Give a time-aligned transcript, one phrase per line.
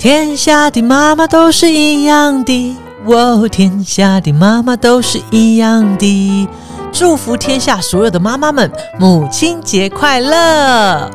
[0.00, 6.48] 天下的妈妈都是一样的，哦，天下的妈妈都是一样的。
[6.90, 11.10] 祝福天下所有的妈妈们，母亲节快乐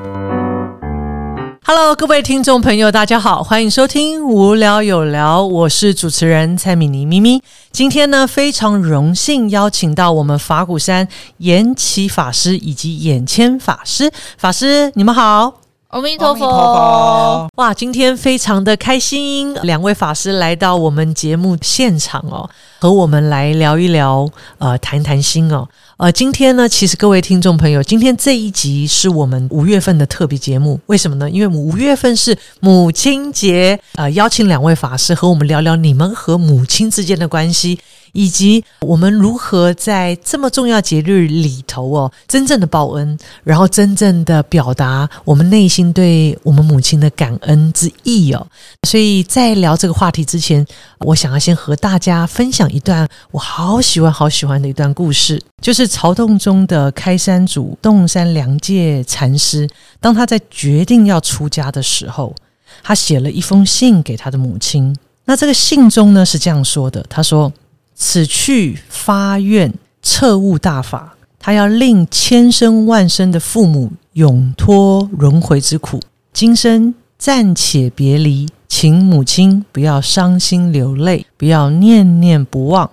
[1.66, 7.42] ！Hello，各位听众朋友，大家好，欢迎收听《无聊有聊》，我是主持人蔡米妮咪咪。
[7.72, 11.08] 今天呢，非常荣幸邀请到我们法鼓山
[11.38, 15.65] 延启法师以及眼谦法师，法师你们好。
[15.96, 17.50] 阿弥陀佛！
[17.56, 22.50] 哇，今天非常的开心，两位法师来到我们节目现场哦，
[22.80, 25.66] 和我们来聊一聊，呃，谈谈心哦。
[25.96, 31.30] 呃，今天呢，其实各位听众朋友，今天这一集是我们五月份的特别节目，为什么呢？
[31.30, 37.80] 因为五月份是母亲节，呃，邀请两位法师和我们聊聊你们和母亲之间的关系。
[38.16, 48.48] 以及我们如何在这么重要节日里头哦，真正的报恩，然后真正的表达我们内心对我们母亲的感恩之意哦。
[48.84, 50.66] 所以在聊这个话题之前，
[51.00, 59.68] 我想要先和大家分享一段我好喜欢、好喜欢的一段故事，就是曹洞中的开山祖洞山良介禅师，
[60.00, 62.34] 当他在决定要出家的时候，
[62.82, 64.96] 他写了一封信给他的母亲。
[65.26, 67.52] 那这个信中呢是这样说的，他说。
[67.96, 76.00] 此去发愿彻悟大法，他要令千生万生的父母永脱轮回之苦。
[76.34, 82.90] 今生暂且别离，请母亲不要伤心流泪，不要念念不忘，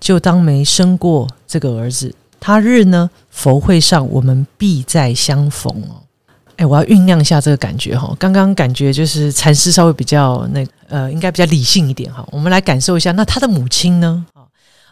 [0.00, 2.14] 就当没生过这个儿子。
[2.40, 6.00] 他日呢，佛会上我们必再相逢哦。
[6.56, 8.14] 哎，我要酝酿一下这个感觉哈。
[8.18, 12.26] 刚刚感觉就是禅师稍微比较那呃，应该比较理性一点哈。
[12.32, 14.24] 我们来感受一下，那他的母亲呢？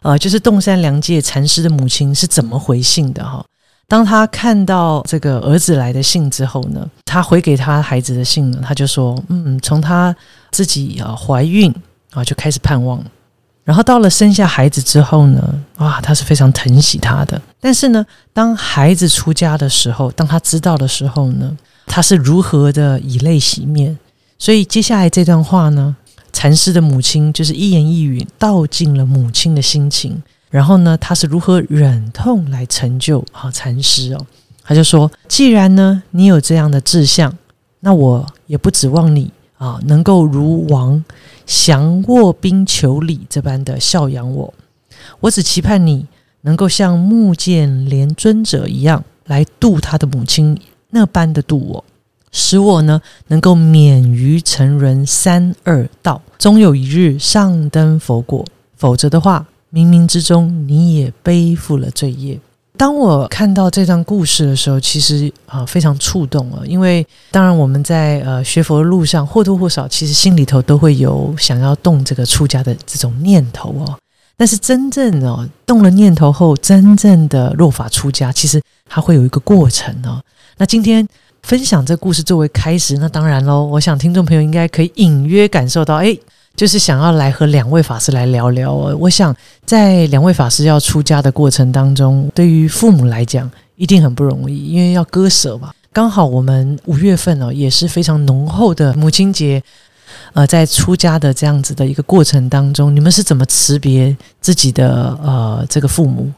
[0.04, 3.42] 呃，就是洞山良介禅师的母亲是怎么回信的哈？
[3.88, 10.14] 当他看到这个儿子来的信之后呢，他回给他孩子的信呢，他就说：“嗯，从他
[10.50, 11.74] 自己啊怀孕
[12.12, 13.02] 啊就开始盼望，
[13.64, 15.42] 然后到了生下孩子之后呢，
[15.78, 17.40] 哇，他是非常疼惜他的。
[17.58, 18.04] 但是呢，
[18.34, 23.98] 当孩子出家的时候，当他知道的时候呢，他是如何的以泪洗面。
[24.38, 25.96] 所以接下来这段话呢。”
[26.34, 34.26] 禅师的母亲就是一言一语道尽了母亲的心情，然后呢，他是如何忍痛来成就好禅师哦？
[34.64, 37.32] 他就说：“既然呢，你有这样的志向，
[37.80, 41.02] 那我也不指望你啊，能够如王
[41.46, 44.52] 降卧冰求鲤这般的孝养我，
[45.20, 46.06] 我只期盼你
[46.40, 50.58] 能够像木剑连尊者一样来度他的母亲
[50.90, 51.84] 那般的度我。”
[52.36, 58.44] 使我呢能够免于沉沦三恶道，终有一日上登佛果。
[58.76, 62.38] 否则的话，冥冥之中你也背负了罪业。
[62.76, 73.96] 当我看到这段故事的时候，其实啊非常触动了，因为当然我们在呃学佛的路上或多或少，其实心里头都会有想要动这个出家的这种念头哦。
[74.36, 80.20] 但是真正哦动了念头后，真正的落法出家，其实它会有一个过程哦。
[80.58, 81.08] 那今天。
[81.44, 83.66] 分享这故事作为开始，那当然喽。
[83.66, 86.16] 我想听众朋友应该可以隐约感受到，哎，
[86.56, 88.72] 就是想要来和两位法师来聊聊。
[88.72, 95.70] 我想在两位法师要出家的过程当中，对于父母来讲一定很不容易，因为要割舍嘛。
[95.92, 99.62] 刚好我们五月份哦，也是非常浓厚的母亲节。
[100.32, 106.30] 呃，在出家的这样子的一个过程当中，你们是怎么辞别自己的呃这个父母？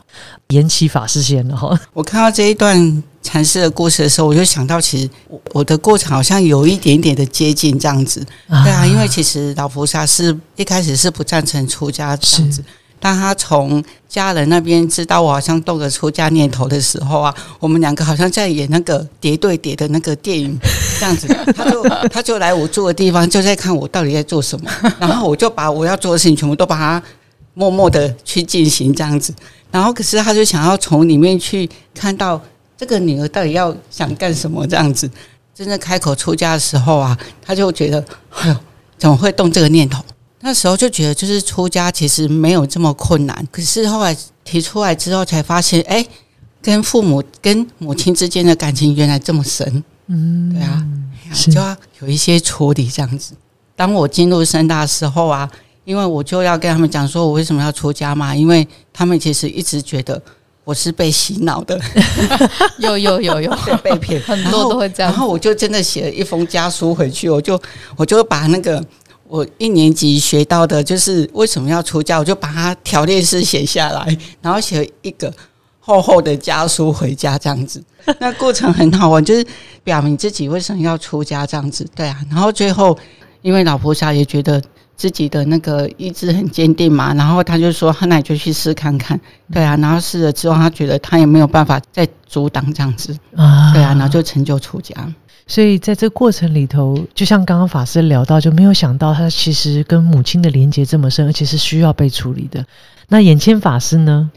[0.49, 1.79] 延期法师先的哈。
[1.93, 8.25] 我看到这一段禅师的故事的时候，我就想到，其实我我的过程好像有一点点的接近这样子。
[8.49, 12.63] 对啊，因为其实老菩萨是一开始是不赞成出家这样子。
[12.99, 20.59] 当他从家人那边知道我好像动了出家念头的时候啊，我们两个好像在演那个叠对叠的那个电影
[20.99, 21.29] 这样子。
[21.55, 24.71] 他就他就来我住的地方，就在看我到底在做什么。
[24.99, 27.03] 然后我就把我要做的事情全部都把它
[27.55, 29.33] 默默的去进行这样子。
[29.71, 32.41] 然后可是他就想要从里面去看到
[32.77, 35.11] 这个女儿到底要想干什么这样子。
[35.55, 38.57] 真正开口出家的时候啊，他就觉得哎呦，
[38.99, 40.03] 怎么会动这个念头？
[40.47, 43.49] 那时候就觉得，就是出家其实没有这么困难。
[43.51, 46.07] 可是后来提出来之后，才发现，哎，
[46.63, 49.83] 跟父母、跟母亲之间的感情原来这么深。
[50.07, 50.87] 嗯，对啊，
[51.51, 53.35] 就要有一些处理这样子。
[53.75, 55.51] 当我进入深大的时候啊，
[55.85, 58.33] 因为我就要跟他们讲说，我为什么要出家嘛？
[58.33, 60.23] 因为他们其实一直觉得
[60.63, 61.77] 我是被洗脑的，
[62.79, 63.51] 有有有有
[63.83, 65.11] 被骗， 很多都会这样。
[65.11, 67.61] 然后我就真的写了一封家书回去，我就
[67.97, 68.81] 我就把那个。
[69.29, 75.33] 我一年级学到的就是为什么要出家，我就把它条列式写下来，然后写一个
[75.81, 77.83] 厚厚的家书回家这样子。
[78.21, 79.47] 那过程很好玩，就是
[79.83, 81.85] 表明自己为什么要出家这样子。
[81.95, 82.97] 对啊，然后最后
[83.43, 84.63] 因为老菩萨也觉得
[84.97, 89.21] 自己的那个意志很坚定嘛，然后他就说，那你就去试看看，
[89.53, 94.95] 对啊，然后试了之后，他觉得他也没有办法再阻挡这样子，啊对啊，然后就成就出家。
[95.49, 102.67] 所以在这个过程里头，就像刚刚法师聊到，就没有想到他其实跟母亲的连结这么深，而且是需要被处理的。
[103.09, 104.31] 那眼前法师呢？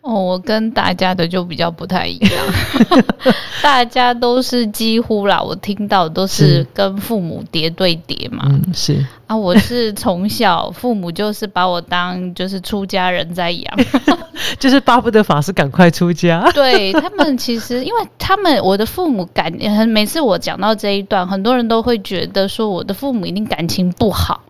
[0.00, 2.46] 哦，我跟大家的就比较不太一样，
[3.62, 8.44] 大家都是几乎啦，我听到都是是跟父母叠对叠嘛。
[8.46, 13.78] 嗯，是啊，我是从小父母就是把我当就是出家人在养，
[14.58, 16.50] 就是巴不得法师赶快出家。
[16.56, 19.52] 对他们其实，因为他们我的父母感，
[19.86, 24.40] 每次我讲到这一段，很多人都会觉得说我的父母一定感情不好，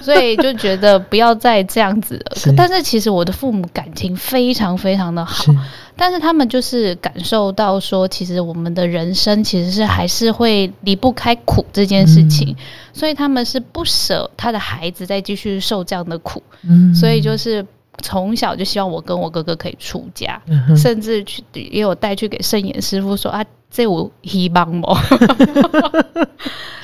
[0.00, 2.36] 所以就觉得不要再这样子了。
[2.38, 5.58] 是但是其实我的父母感情非常非常的好是，
[6.00, 12.56] 但是他们就是感受到说，其实我们的人生其实是还是会离不开苦这件事情，
[12.94, 16.94] 所以他们是不舍他的孩子再继续受这样的苦，嗯。
[16.94, 17.66] 所以就是
[18.00, 24.88] 从小就希望我跟我哥哥可以出家，嗯甚至去也有带去给圣严师傅说啊，这我希望吗？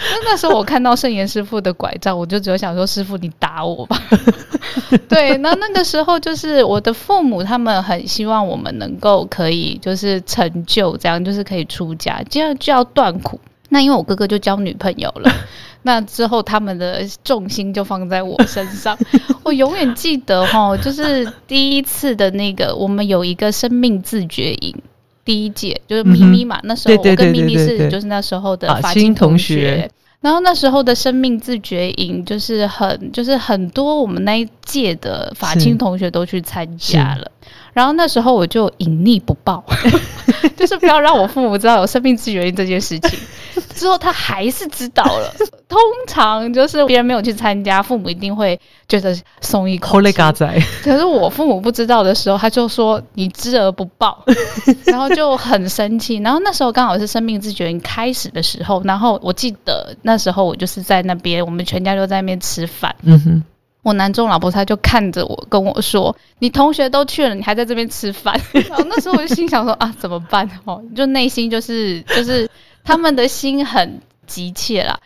[0.09, 4.01] 那那时候我看到圣严师傅的拐杖，我就只有想说，师傅你打我吧。
[5.09, 13.41] 对，那那个时候就是我的父母他们很希望我们能够可以就是成就，这样就是可以出家，这样就要断苦。
[13.69, 15.31] 那因为我哥哥就交女朋友了，
[15.87, 18.99] 那之后他们的重心就放在我身上。
[19.45, 24.75] 我永远记得哈，就是第一次的那个，我们有一个生命自觉营。
[25.25, 29.91] 第一届就是咪咪嘛，那时候我跟咪咪是就是那时候的啊法青新同同学
[30.21, 37.31] 然后那时候的生命自觉营就是很就是很多我们那一届的法是青同学都去参加了，
[37.73, 39.65] 然后那时候我就隐匿不报，
[40.57, 43.19] 就是不要让我父母知道有生命自觉营这件事情。
[43.77, 45.33] 之后他还是知道了，
[45.69, 45.79] 通
[46.09, 48.59] 常就是别人没有去参加，父母一定会
[48.89, 50.13] 觉得松一口气。
[50.83, 54.25] 可是我父母不知道的时候，他就说你知而不报，
[54.87, 56.17] 然后就很生气。
[56.17, 62.95] 然后那时候刚好是生命之觉营开始的时候，然后我记得那时候我就是在那边，我们全家就在那边吃饭。
[63.03, 63.45] 嗯哼，
[63.83, 70.49] 我男中老婆他就看着我跟我说：“你同学都去了，你还在这边吃饭。” 然后那时候我就心想说：“啊，怎么办？
[70.65, 72.49] 哦，就内心就是就是
[72.87, 75.01] 他们的心很急切啦。”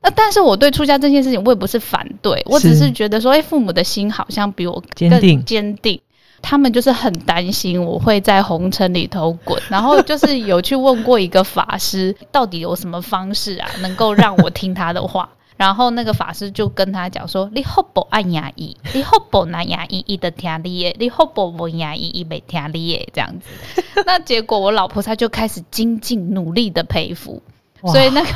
[0.00, 6.00] 那但是我对出家这件事情，我也不是反对，我只是是觉得说，哎、父母的心好像比我坚定更坚定。
[6.42, 15.30] 他们就是很担心我会在红尘里头滚，然后就是有去问过一个法师，到底有什么方式啊，能够让我听他的话。
[15.56, 23.48] 然后那个法师就跟他讲说：“你好不按牙医，你好不拿牙医医的听你耶，你好不不牙医医没听你耶，这样子。
[24.06, 27.42] 那结果我老婆她就开始精进努力的佩服，
[27.82, 28.28] 所以那个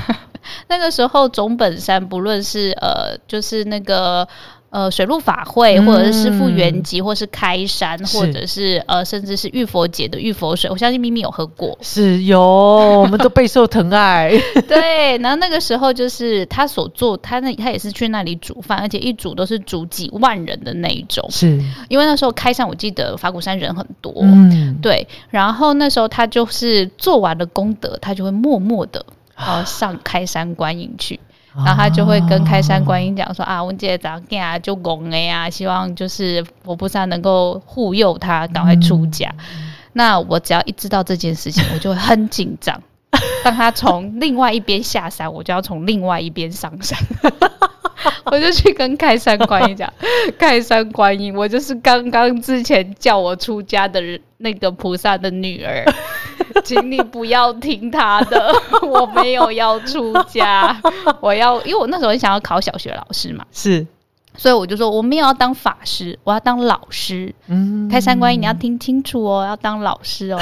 [0.69, 4.29] 那个时候总本山不论是呃就是那个。
[4.71, 11.77] 呃，水陆法会，嗯或者是师父原籍，或是开山，是或者是呃，甚至是玉佛节的玉佛水，我相信咪咪有喝过。
[11.81, 14.31] 是有，我们都备受疼爱。
[14.69, 21.27] 对，然后那个时候就是他所做，他那他也是去那里煮饭，而且一煮都是煮几万人的那一种。
[21.31, 25.09] 是，因为那时候开山，我记得法鼓山人很多，嗯，对。
[25.31, 31.19] 然后那时候他就是做完了功德，他就会默默的呃上开山观音去。
[31.65, 39.35] 然后他就会跟开山观音讲说啊，文姐长啊就拱了呀，希望就是佛菩萨能够护佑他赶快出家。
[39.93, 42.83] 那我只要一知道这件事情，我就会很紧张。
[43.43, 46.99] 当他从另外一边下山，我就要从另外一边上山。
[48.31, 49.93] 我就去跟开山观音讲，
[50.39, 55.85] 开山观音，我就是刚刚之前叫我出家的人，那个菩萨的女儿，
[56.65, 58.53] 请你不要听他的，
[58.83, 60.77] 我没有要出家，
[61.21, 63.87] 我要，因为我那时候很想要考小学老师嘛，是，
[64.37, 67.35] 所以我就说我没有要当法师，我要当老师。
[67.47, 70.41] 嗯，开三观音，你要听清楚哦，要当老师哦。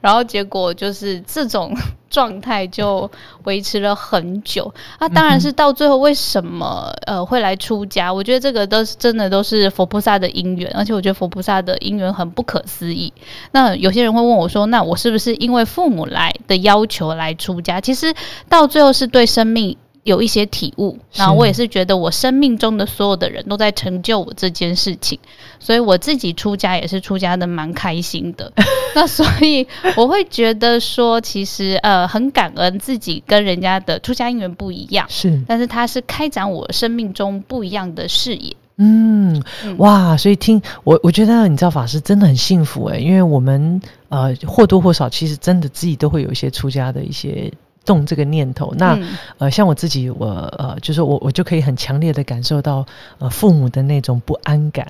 [0.00, 1.74] 然后结果就是这种
[2.08, 3.10] 状态就
[3.44, 4.72] 维持了很久。
[5.00, 8.12] 那、当然是到最后为什么呃会来出家？
[8.12, 13.12] 我觉得这个都是真的都是佛菩萨的因缘，而且我觉得佛菩萨的因缘很不可思议。
[13.52, 17.80] 那有些人会问我说，那我是不是因为父母来的要求来出家？
[17.80, 18.14] 其实
[18.48, 19.76] 到最后是对生命。
[20.06, 25.18] 有一些体悟，是然后我也是觉得我生命中的所有的人都在成就我这件事情，
[25.58, 28.52] 所以我自己出家也是出家的蛮开心的。
[28.94, 38.54] 那所以我会觉得说，其实呃很感恩自己跟人家的出家因缘不一样，是，但是它是开展我生命中不一样的视野。
[38.78, 47.52] 嗯，嗯哇，所以听我，我觉得你知道法师真的很幸福诶，因为我们呃或多或少其实真的自己都会有一些出家的一些
[47.86, 48.74] 动这个念头。
[48.76, 48.98] 那
[49.38, 50.26] 呃，像我自己，我
[50.58, 52.84] 呃，就是我我就可以很强烈的感受到
[53.18, 54.86] 呃父母的那种不安感，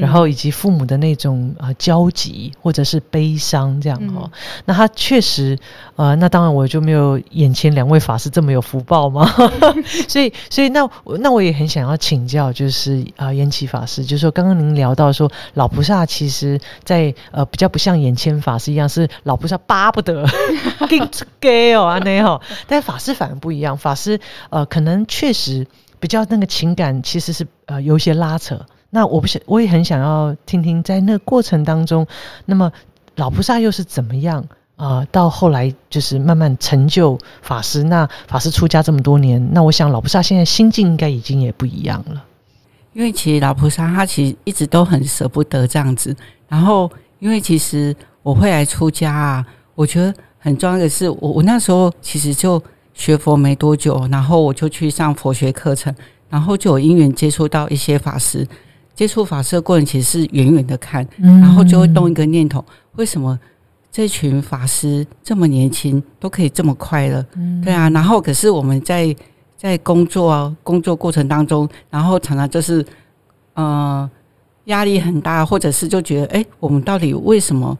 [0.00, 4.30] 然后以及父母的那种呃焦急或者是悲伤这样哈。
[4.64, 5.58] 那他确实
[5.94, 9.30] 呃，那当然我就没有眼前两位法师这么有福报吗？
[10.08, 10.88] 所以所以那
[11.20, 20.26] 那我也很想要请教，就是啊，延吉法师，就是说刚刚您聊到说老菩萨其实在呃比较不像眼前法师一样，是老菩萨巴不得
[20.88, 20.98] 给
[21.38, 25.66] 给哦啊那但法师反而不一样，法师呃，可能确实
[26.00, 28.64] 比较那个情感其实是呃有一些拉扯。
[28.90, 32.06] 那我不想，我也很想要听听，在那个过程当中，
[32.46, 32.72] 那么
[33.16, 34.42] 老菩萨又是怎么样
[34.76, 35.06] 啊？
[35.12, 37.82] 到后来就是慢慢成就法师。
[37.82, 42.24] 那法师出家这么多年，那我想老菩萨现在心境应该已经也不一样了。
[42.94, 46.16] 因为其实老菩萨他其实一直都很舍不得这样子。
[46.48, 50.14] 然后，因为其实我会来出家啊，我觉得。
[50.48, 52.60] 很重要的是，我我那时候其实就
[52.94, 55.94] 学佛没多久，然后我就去上佛学课程，
[56.30, 58.46] 然后就有因缘接触到一些法师。
[58.94, 62.64] 接触法师的过程其实是远远的看，然后就会动一个念头：
[62.96, 63.38] 为什么
[63.92, 67.24] 这群法师这么年轻都可以这么快乐？
[67.62, 69.14] 对啊，然后可是我们在
[69.56, 72.84] 在工作工作过程当中，然后常常就是
[73.54, 74.10] 呃
[74.64, 77.78] 压力很大，或者是就觉得哎，我们到底为什么？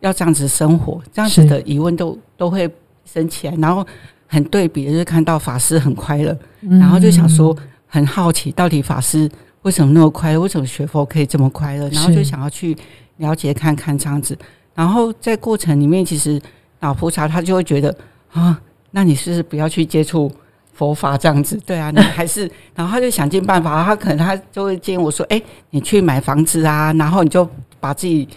[0.00, 2.70] 要这样子生活，这样子的疑问都都会
[3.04, 3.84] 升起来，然后
[4.26, 9.28] 很对比的就是看到法师很快乐，然后就想说很好奇，到底法师
[9.62, 10.40] 为什么那么快乐？
[10.40, 11.88] 为什么学佛可以这么快乐？
[11.88, 12.76] 然后就想要去
[13.16, 14.38] 了解看看这样子。
[14.74, 16.40] 然后在过程里面，其实
[16.80, 17.92] 老菩萨他就会觉得
[18.30, 18.60] 啊，
[18.92, 20.30] 那你是不是不要去接触
[20.72, 21.60] 佛法这样子？
[21.66, 27.48] 对啊，你还是，然后他就想尽办法，他可能他就会建议我说，哎，你去买房子啊，然后你就
[27.80, 28.28] 把自己。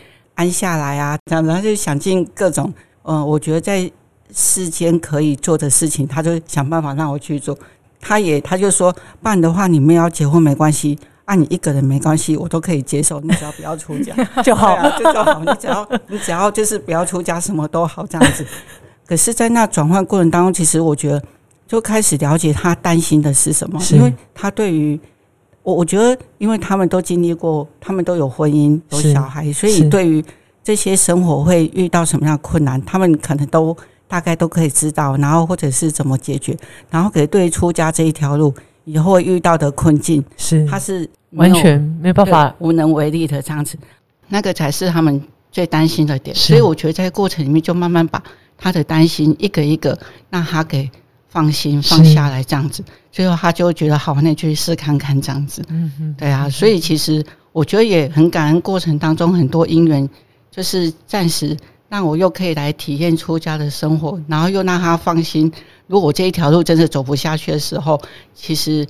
[0.41, 3.89] 安下来啊，这样子他就想尽各种，嗯，我觉得在
[4.33, 7.55] 世间可以做的事情，他就想办法让我去做。
[7.99, 13.21] 他也他就说，不然的话你们要结婚没关系，按你一个人没关系，我都可以接受。
[13.21, 15.43] 你只要不要出家 就好，就就好。
[15.43, 18.43] 你只要你只要就是不要出家，什么都好这样子。
[19.05, 21.21] 可是，在那转换过程当中，其实我觉得
[21.67, 24.99] 就开始了解他担心的是什么，因为他对于。
[25.63, 30.23] 我我觉得，因为他们都经历过，他们都有婚姻、有小孩，所以对于
[30.63, 33.75] 这些生活会遇到什么样的困难，他们可能都
[34.07, 36.57] 大概都可以知道，然后或者是怎么解决。
[36.89, 38.53] 然后，可对出家这一条路
[38.85, 43.77] 以后会遇到的困境，是他是完全没办法无能为力的这样子，
[44.29, 46.35] 那个才是他们最担心的点。
[46.35, 48.23] 所以，我觉得在过程里面就慢慢把
[48.57, 49.97] 他的担心一个一个
[50.29, 50.89] 让他给。
[51.31, 55.63] 放心放下来这样子，最后他就觉得好，那你去试看看这样子。
[55.69, 60.07] 嗯嗯，对啊，所以其实我觉得也很感恩，过程当中很多因缘，
[60.51, 61.55] 就是暂时
[61.87, 65.49] 让我又可以来体验出家的生活，然后又让他放心。
[65.87, 68.01] 如果我这一条路真的走不下去的时候，
[68.33, 68.85] 其实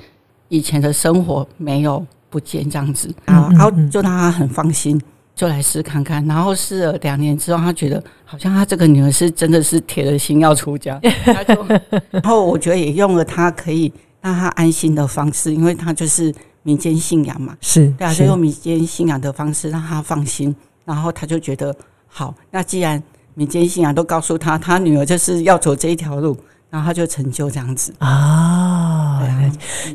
[0.49, 4.99] 以前的生活没有不见这样子啊，然后就让他很放心。
[5.33, 11.65] 就来试看看，然后试了两年之后，他觉得好像他这个女儿是真的是铁了心要出家， 他就，
[12.11, 16.33] 然后我觉得也用了他可以让他安心的方式，因为他就是
[16.63, 21.75] 民间信仰嘛，是对啊，就用民间信仰的方式让他放心，然后他就觉得
[22.07, 23.01] 好，那既然
[23.33, 26.37] 民间信仰都告诉他，他女儿就是要走这一条路，
[26.69, 27.93] 然后他就成就这样子。
[27.99, 29.21] 啊，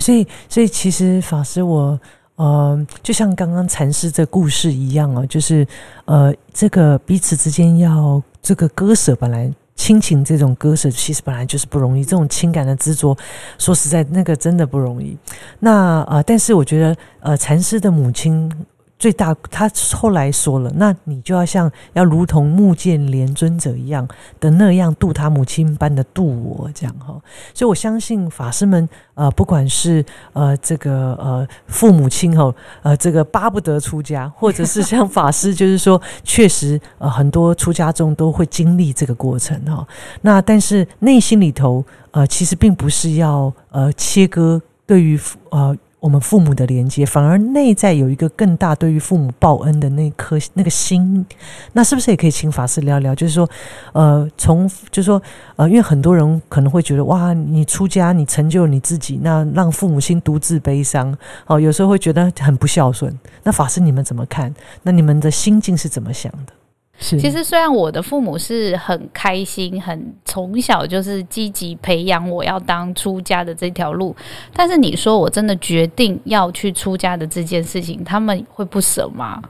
[0.00, 2.00] 所以所以其实法师我。
[2.36, 5.66] 呃，就像刚刚禅师这故事一样啊，就是
[6.04, 12.04] 呃，这个彼此之间要这个割舍，本来亲情这种割舍，其实本来就是不容易。
[12.04, 13.16] 这种情感的执着，
[13.58, 15.18] 说实在，那个真的不容易。
[15.58, 18.50] 那呃，但是我觉得，呃，禅师的母亲。
[18.98, 24.08] 最大，他后来说了，那你就要像要如同木剑连尊者一样
[24.40, 27.14] 的那样度他母亲般的度我，这样哈。
[27.52, 39.86] 所以我相信法师们，呃，不管是呃这个呃父母亲哈，呃这个巴不得出家，或者是像法师，就是说确实呃很多出家众都会经历这个过程哈。
[40.22, 45.76] 那但是内心里头呃其实并不是要呃切割对于呃。
[45.98, 51.24] 我们父母的连接，反而内在有一个更大对于父母报恩的那颗那个心，
[51.72, 53.14] 那是不是也可以请法师聊聊？
[53.14, 53.48] 就是说，
[53.92, 55.20] 呃，从就是说，
[55.56, 63.12] 呃，因为很多人可能会觉得，哇，你出家，你成就你自己，那让父母亲独自悲伤，哦，有时候会觉得很不孝顺。
[63.42, 64.54] 那法师你们怎么看？
[64.82, 66.52] 那你们的心境是怎么想的？
[66.98, 74.16] 其实，虽然我的父母是很开心，很从小就是积极培养我要当出家的这条路，
[74.54, 79.42] 但是你说我真的决定要去出家的这件事情，他们会不舍吗？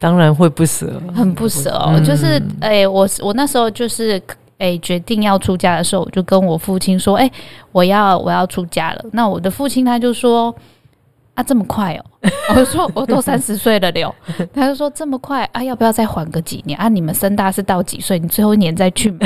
[0.00, 2.00] 当然会不舍，很不舍哦。
[2.04, 4.20] 就是，哎，我我那时候就是
[4.58, 7.30] 诶决定要出家的时候，我就跟我父亲说：“诶，
[7.72, 10.54] 我要我要出家了。”那我的父亲他就说
[11.38, 12.04] ：“啊，这么快哦？”
[12.50, 14.12] 我就说：“我都三十岁了了。
[14.52, 15.62] ”他就说：“这么快啊？
[15.62, 16.88] 要不要再缓个几年啊？
[16.88, 18.18] 你们深大是到几岁？
[18.18, 19.16] 你最后一年再去。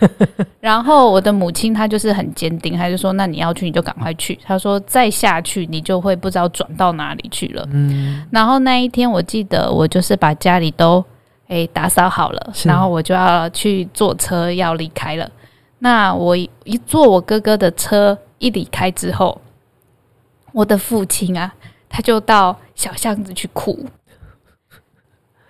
[0.60, 8.22] ”然后我的母亲她就是很坚定，她就说：“那你要去你就赶快去。”她说：“再下去你就会不知道转到哪里去了。”嗯。
[8.30, 11.02] 然后那一天我记得我就是把家里都。
[11.48, 15.30] 诶，打扫好了，然后我就要去坐车要离开了。
[15.80, 19.38] 那我一坐我哥哥的车一离开之后，
[20.54, 21.52] 我的父亲啊，
[21.88, 23.86] 他就到小巷子去哭，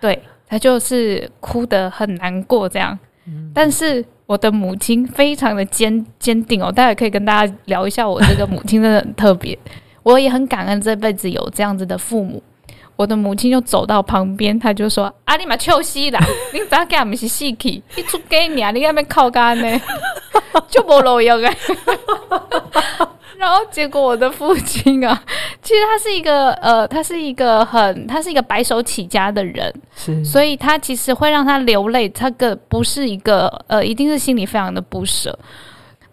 [0.01, 2.97] 对他就是哭得很难过这样。
[3.53, 9.57] 但是我的母亲非常的坚坚定哦，待会可以跟大家聊一下我这个母亲真的很特别，
[10.03, 12.41] 我也很感恩这辈子有这样子的父母。
[12.95, 16.19] 我的母亲就走到旁边，他就说：“阿你妈臭死啦！
[16.53, 17.83] 你咋干 不是死去？
[17.97, 18.71] 你出给你啊！
[18.71, 19.81] 你那边靠干呢？
[20.67, 21.53] 就无路用啊！”
[23.37, 25.23] 然后结果我的父亲啊，
[25.61, 35.37] 其实他是一个呃，他是一个很，他是一个白手起家的人，是，所以他其实会让他流泪，他个不是一个呃，一定是心里非常的不舍。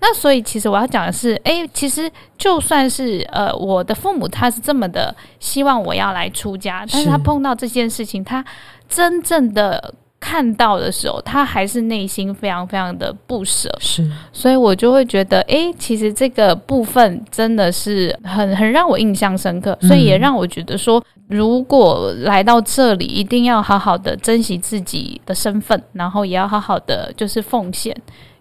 [0.01, 8.45] 那所以，其实我要讲的是，哎，其实就算是呃，我的父母他是这么的希望我要来出家，但是他碰到这件事情，他
[8.89, 13.69] 真正的看到的时候，他还是内心非常非常的不舍。
[13.81, 27.93] 是，所以我就会觉得，哎，其实这个部分真的是很很让我印象深刻，所以也让我觉得说，如果来到这里，一定要好好的珍惜自己的身份，然后也要好好的就是奉献。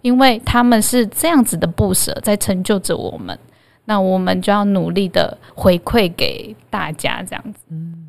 [0.04, 3.38] 因为他们是这样子的不舍，在成就着我们，
[3.86, 7.60] 那我们就要努力的回馈给大家，这样子。
[7.70, 8.08] 嗯，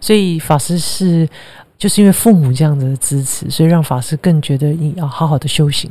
[0.00, 1.28] 所以法师是
[1.80, 5.90] 就是因为父母这样子的支持，所以让法师更觉得要好好的修行。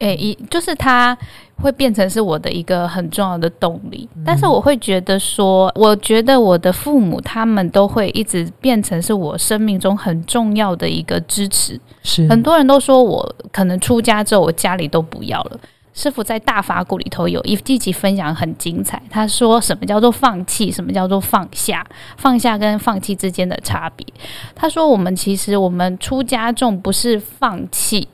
[0.00, 1.16] 诶，一就是他
[1.56, 11.80] 会变成是我的一个很重要的动力，但是我会觉得说，我觉得我的父母他们都会一直变成是我生命中很重要的一个支持。
[12.02, 15.60] 是很多人都说我可能出家之后，我家里都不要了。
[16.00, 21.86] 师傅在大法鼓里头有一一集分享很精彩，他说什么叫做放弃，什么叫做放下，
[22.16, 24.06] 放下跟放弃之间的差别。
[24.54, 28.08] 他说我们其实我们出家众不是放弃。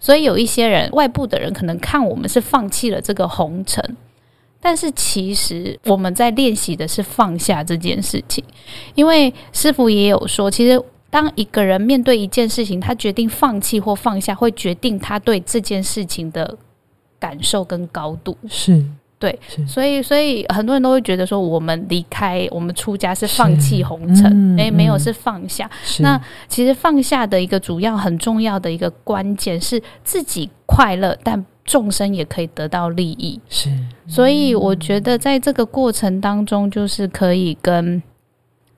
[0.00, 3.96] 所以有一些人，外部的人可能看我们是放弃了这个红尘，
[4.58, 8.42] 但是其实我们在练习的是放下这件事情。
[8.94, 16.56] 因为师傅也有说，其实当一个人面对一件事情，他决定放弃或放下，会决定他对这件事情的
[17.18, 18.36] 感受跟高度。
[18.48, 18.84] 是。
[19.20, 25.68] 对，所以所以很多人都会觉得说，我们离开我们出家是放弃红尘，诶，没有是放下。
[25.98, 33.40] 那其实放下的一个主要很重要的一个关键是自己快乐，但众生也可以得到利益。
[33.48, 33.68] 是，
[34.06, 38.00] 所以我觉得在这个过程当中，就是可以跟。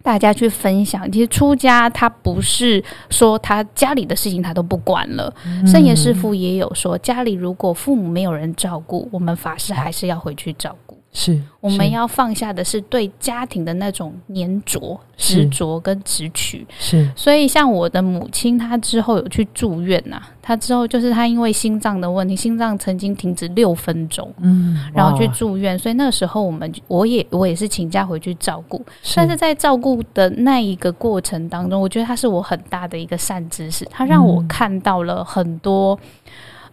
[0.02, 5.32] 大家去分享，其实出家他不是说他家里的事情他都不管了。
[5.66, 10.89] 圣严师傅也有说，家里如果父母没有人照顾，我们法师还是要回去照顾。
[11.12, 16.64] 是，我们要放下的是对家庭的那种粘着、执着跟执取。
[16.78, 20.22] 是，所以像我的母亲，她之后有去住院呐。
[20.40, 25.76] 她之后就是她因为心脏的问题，心脏曾经停止六分钟，嗯，然后去住院。
[25.76, 28.80] 所以那个时候我们我也我也是请假回去照顾。
[29.16, 35.98] 但是在照顾的那一个过程当中，我觉得她是我很大的一个善知识，她让我看到了很多。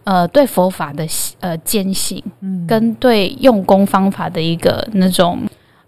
[0.08, 1.06] 呃，对佛法的
[1.40, 2.24] 呃坚信，
[2.66, 5.40] 跟对用功方法的一个那种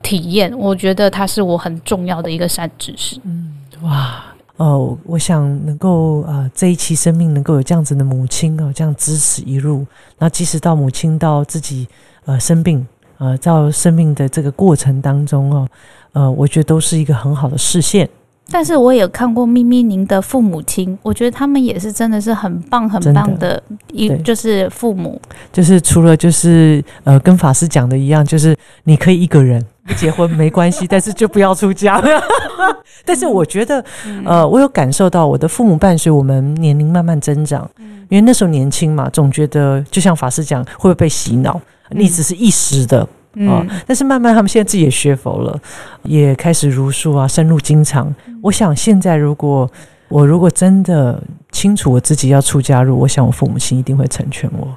[0.03, 3.19] 体验，我觉得它是我很重要的一个善知识。
[3.25, 4.23] 嗯，哇，
[4.59, 9.87] 哦，我想能够呃这一期生命能够有这样子的母亲哦，这样支持一路，
[10.19, 11.89] 那即使到母亲到自己
[12.27, 15.69] 呃生病呃到生命的这个过程当中哦，
[16.13, 18.07] 呃，我觉得都是一个很好的视线。
[18.51, 25.21] 但是我有看过咪咪您的父母亲，我觉得他们也是真的是很棒很棒的一就是父母，
[25.53, 32.03] 就是除了就是呃跟法师讲的一样，就是你可以一个人不结婚没关系， 但是就不要出家。
[33.07, 33.83] 但是我觉得
[34.25, 37.71] 呃我有感受到我的父母伴随我们年龄慢慢增长，
[38.09, 41.61] 因为那时候年轻嘛，总觉得就像法师讲会不会被洗脑，
[41.91, 43.07] 你只是一时的。
[43.47, 43.65] 啊！
[43.87, 45.61] 但是慢慢他们现在自己也学佛了，
[46.03, 48.13] 也开始如数啊，深入经常。
[48.43, 49.71] 我想现在如果
[50.09, 54.69] 我如果真的清楚我自己要出家入，我想我父母亲一定会成全我。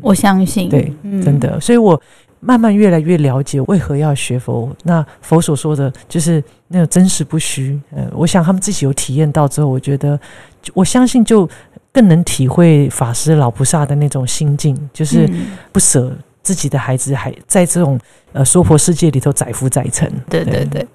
[0.00, 1.60] 我相信，对，真的。
[1.60, 2.00] 所以我
[2.40, 4.74] 慢慢越来越了解为何要学佛。
[4.82, 7.78] 那佛所说的就是那个真实不虚。
[7.94, 10.18] 呃，我想他们自己有体验到之后，我觉得
[10.72, 11.48] 我相信就
[11.92, 15.30] 更能体会法师老菩萨的那种心境，就是
[15.70, 16.10] 不舍
[16.44, 17.98] 自己的孩子还在这种
[18.32, 20.08] 呃娑婆世界里头载浮载沉。
[20.30, 20.86] 对对对，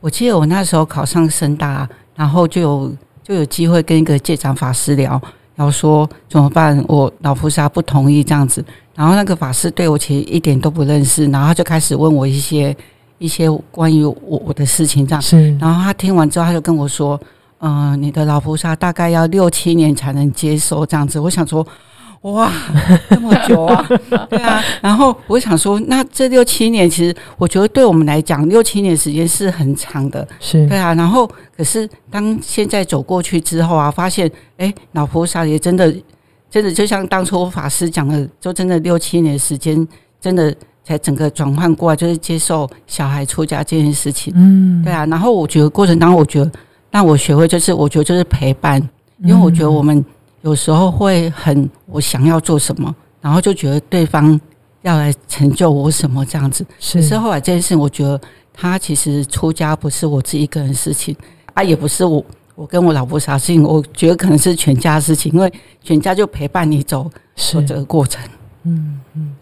[0.00, 5.20] 我记得我那时候考上深大，然后就有就有机会跟一个戒长法师聊，
[5.54, 6.84] 然后说怎么办？
[6.88, 8.64] 我老菩萨不同意这样子，
[8.96, 12.76] 然后那个法师对我其实一点都不认识，然后他就开始问我一些
[13.18, 17.20] 一些关于我我的事情这样，是，然后他听完之后，他就跟我说。
[17.58, 21.18] 嗯，你的老菩萨大概要六七年才能接受这样子。
[21.18, 21.66] 我想说，
[22.22, 22.50] 哇，
[23.08, 23.86] 这么久啊，
[24.28, 24.62] 对啊。
[24.80, 30.92] 然后我想说，那这六七年，其实我觉得对我们来讲，六七年时间是很长的，是对啊。
[30.94, 35.94] 然后，可是当现在走过去之后啊，发现，哎，老菩萨也真的，
[36.50, 39.86] 真的就像当初法师讲的，就真的六七年时间，
[40.20, 44.32] 真的才整个转换过来，就是接受小孩出家这件事情。
[44.36, 45.06] 嗯，对啊。
[45.06, 46.50] 然后我觉得过程当中，我觉得。
[46.88, 48.80] 让我学会就是，我觉得就是陪伴，
[49.22, 50.02] 因为我觉得我们
[50.46, 54.40] 有时候会很我想要做什么，然后就觉得对方
[54.82, 56.64] 要来成就我什么这样子。
[56.92, 58.20] 可是后来这件事，我觉得
[58.54, 61.16] 他其实出家不是我自己一个人事情
[61.52, 68.22] 啊，也不是我我跟我老婆啥事情，我觉得可能是全家事情，因为全家就陪伴你走是这个过程。
[68.62, 69.34] 嗯嗯，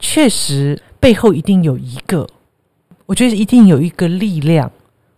[0.00, 2.26] 确实背后一定有一个，
[3.06, 4.68] 我觉得一定有一个力量。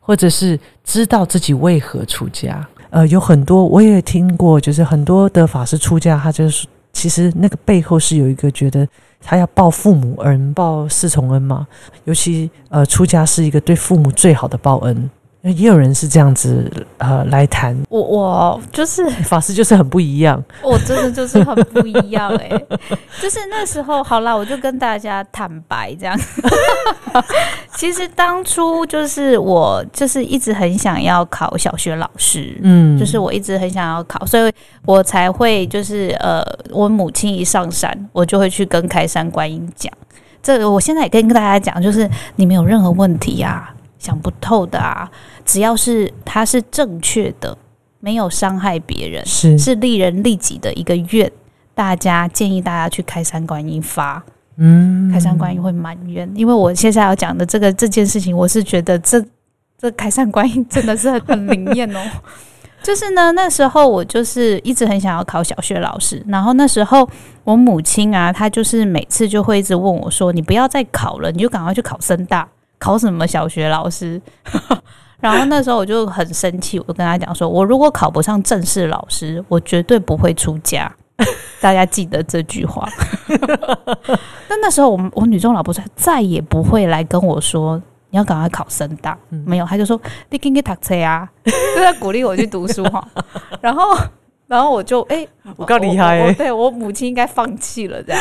[0.05, 8.87] 或者是知道自己为何出家，呃，有很多我也听过，就是很多的法师出家，他就是其实那个背后是有一个觉得
[9.19, 11.67] 他要报父母恩，报四重恩嘛，
[12.05, 15.11] 尤其呃出家是一个对父母最好的报恩。
[15.43, 22.49] 也有人是这样子呃来谈，我我就是 法师就是很不一样， 我真的就是很不一样哎，
[23.21, 26.17] 就是那时候好了，我就跟大家坦白这样，
[27.75, 34.53] 其实当初就是我就是一直很想要考小学老师，嗯，就是我一直很想要考，所以
[34.87, 39.93] 我才会就是呃，我母亲一上山，我就会去跟开山观音讲，
[40.41, 43.69] 这个我现在也跟大家讲，就是你没有任何问题呀。
[43.99, 45.09] 想不透的啊，
[45.45, 47.57] 只要是它是正确的，
[48.01, 51.31] 没有伤害别人，是是利人利己的一个愿，
[51.75, 54.23] 大家建议大家去开三观音发，
[54.57, 59.25] 嗯，开山观音会满愿，因为我现在要讲的这个这件事情，我是觉得这
[59.79, 62.01] 这开山观音真的是很很灵验哦。
[62.83, 67.09] 就是呢，那时候我就是一直很想要考小学老师，然后那时候
[67.45, 72.49] 我母亲啊，她就是每次就会一直问我说：“你不要再考了，你就赶快去考深大。”
[72.81, 74.21] 考什么小学老师？
[75.23, 80.93] 然后那时候我就很生气，我就跟他讲说：“我如果考不上正式老师，我绝对不会出家。
[81.63, 82.89] ”大家记得这句话。
[84.49, 87.81] 那那时候，我我女中老婆说再也不会来跟我说
[88.11, 93.07] ：“你要赶快考深大。”没有，他就说：“你赶紧读车啊！” 就在鼓励我去读书哈。
[93.61, 93.97] 然后，
[94.49, 95.25] 然后我就哎，
[95.57, 96.35] 我够厉害！
[96.35, 98.21] 对我母亲应该放弃了这样。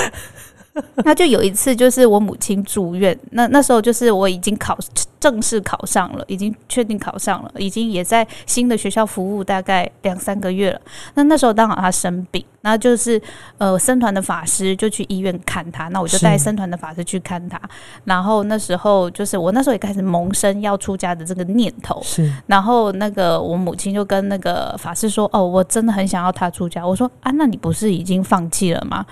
[1.03, 4.77] 那就有一次，就是我母亲住院，那那时候就是我已经考
[5.19, 10.81] 正式考上了，已经确定考上了，已经也在新的学校服务大概两三个月了。
[11.15, 13.21] 那那时候刚好她生病，那就是
[13.57, 17.59] 呃僧团的法师就去医院看她，那我就带僧团的法师去看她。
[18.05, 22.31] 然后那时候就是我那时候也开始萌生要出家的这个念头，是。
[22.47, 29.05] 然后那个我母亲就跟那个法师说：“哦，我真的很想要他出家。”我说：“啊，那你不是已经放弃了吗？”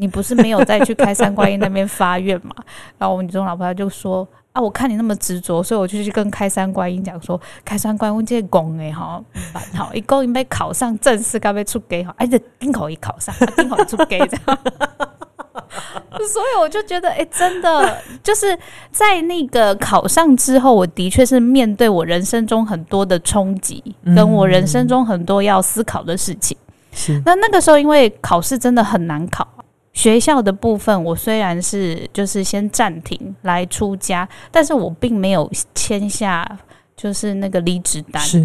[0.00, 2.54] 你不是没有再去开山观音那边发愿嘛？
[2.96, 9.22] 然后我女中老婆就说：“啊，我看你那么执着，所以我就去跟开山观音讲说，开山观音这功哎哈，
[9.74, 14.58] 好一个因被考上正式，该被出给好，而且今口一考上，今口出给这样。
[16.10, 18.58] 所以我就觉得，哎，真的就是
[18.90, 23.84] 在那个考上之后，我的确是面对我人生中很多的冲击，
[24.16, 26.56] 跟我人生中很多要思考的事情。
[26.92, 29.46] 是那那个时候，因为考试真的很难考。”
[30.00, 36.58] 学校的部分，我虽然是就是先暂停来出家，但是我并没有签下
[36.96, 38.22] 就是那个离职单。
[38.22, 38.38] 是，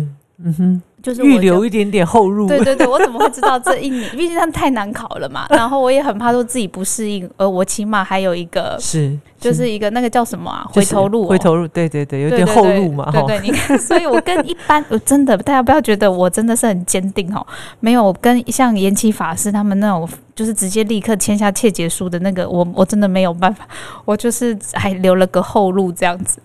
[0.43, 0.81] 嗯哼。
[1.05, 2.47] 就是预留一点点后路。
[2.47, 4.09] 对对对，我怎么会知道这一年？
[4.17, 5.45] 毕竟它太难考了嘛。
[5.53, 10.65] 然后我也很怕说自己不适应，而我起码还有一个 是，就是一个那个叫什么啊？
[10.73, 11.67] 回头路，回头路。
[11.67, 13.11] 对对对，有点后路嘛。
[13.11, 17.45] 对对，你看，所以我跟一般，我真的大家不要觉得我真的是很坚定哦，
[17.79, 23.65] 没有跟像延期法师他们那种，就是直接立刻签下切结书的那个，我我真的没有办法，
[24.03, 26.39] 我就是还留了个后路这样子。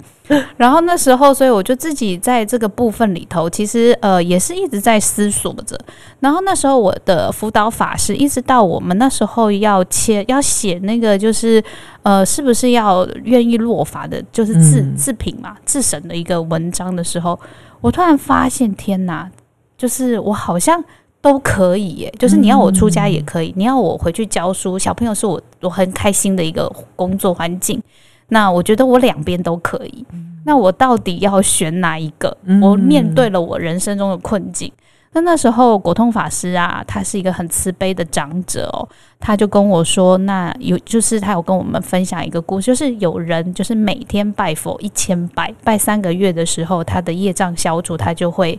[0.56, 5.76] 然后那时候，所以我就自己在这个部分里头，其实呃也是一直在思索着。
[6.20, 11.60] 然后那时候我的辅导法师，一直到我们那时候要签要写那个，就是
[12.04, 17.36] 呃是不是要愿意落法的，就是自自评嘛自审的一个文章的时候，
[17.80, 19.28] 我突然发现，天哪，
[19.76, 20.80] 就是我好像
[21.22, 27.82] 都可以耶，就是你要我出家也可以，你要我回去教书，小朋友是我我很开心的一个工作环境。
[28.28, 30.06] 那我觉得我两边都可以。
[30.44, 32.34] 那我到底要选哪一个？
[32.62, 34.72] 我面对了我人生中的困境。
[35.12, 48.56] 那那时候国通法师啊，他是一个很慈悲的长者哦，他就跟我说，那有就是他有跟我们分享一个故事，就是有人就是每天拜佛一千拜，拜三个月的时候，他的业障消除，他就会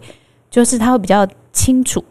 [0.50, 2.04] 就是他会比较清楚。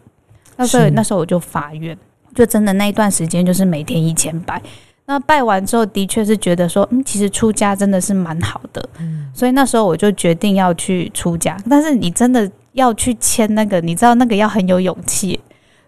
[0.61, 1.97] 那所以那时候我就发愿，
[2.35, 4.61] 就真的那一段时间就是每天一千拜。
[5.07, 8.89] 那拜完之后，的确是觉得说，嗯，其实出家真的是蛮好的。
[8.99, 11.57] 嗯，所以那时候我就决定要去出家。
[11.67, 15.39] 但是你真的要去签那个，你知道那个要很有勇气。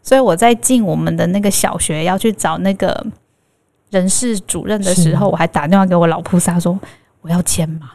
[0.01, 3.05] 所以我在进我们的那个小学要去找那个
[3.91, 6.77] 人事主任的时候，我还打电话给我老菩萨说，
[7.21, 7.91] 我要签嘛。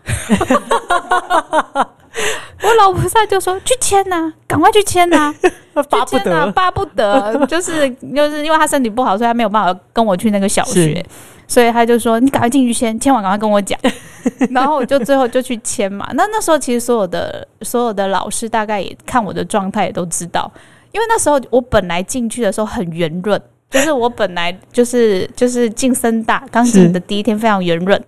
[2.62, 5.34] 我老菩萨就说：“去签呐，赶快去签呐，
[5.88, 11.04] 巴不得，巴不得，就是就是因为他身体不好，所以他没有办法跟我去那个小学，
[11.46, 13.78] 所以他就说你赶快进去签，签完赶快跟我讲。
[14.50, 16.08] 然后我就最后就去签嘛。
[16.14, 20.50] 那那时候其实所有的所有的老师大概也看我的状态也都知道，
[20.92, 28.02] 因为那时候我本来进去的时候很圆润，就是我本来就是就是进深大刚进的第一天非常圆润。”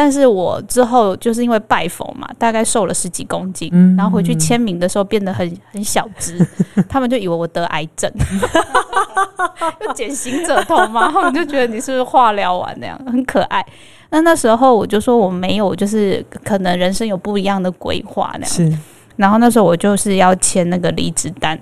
[0.00, 6.38] 但是我之后就是因为拜佛嘛，大概瘦了十几公斤，然后回去签名的时候变得很很小只，
[6.88, 8.08] 他们就以为我得癌症，
[9.84, 13.66] 就减行者头嘛，他们就觉得你是不是化疗完那样，很可爱。
[14.10, 18.48] 那那时候我就说我没有，就是可能人生有不一样的规划那样。
[18.48, 18.78] 是，
[19.16, 21.58] 然后那时候我就是要签那个离职单，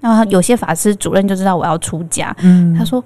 [0.00, 3.02] 然后有些法师主任就知道我要出家，嗯，他说。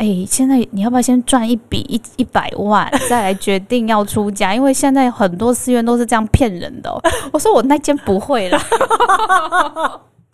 [0.00, 4.54] 哎，现在你要不要先赚一笔一一百万，再来决定要出家？
[4.54, 6.90] 因为现在很多寺院都是这样骗人的。
[7.30, 8.58] 我说我那间不会啦。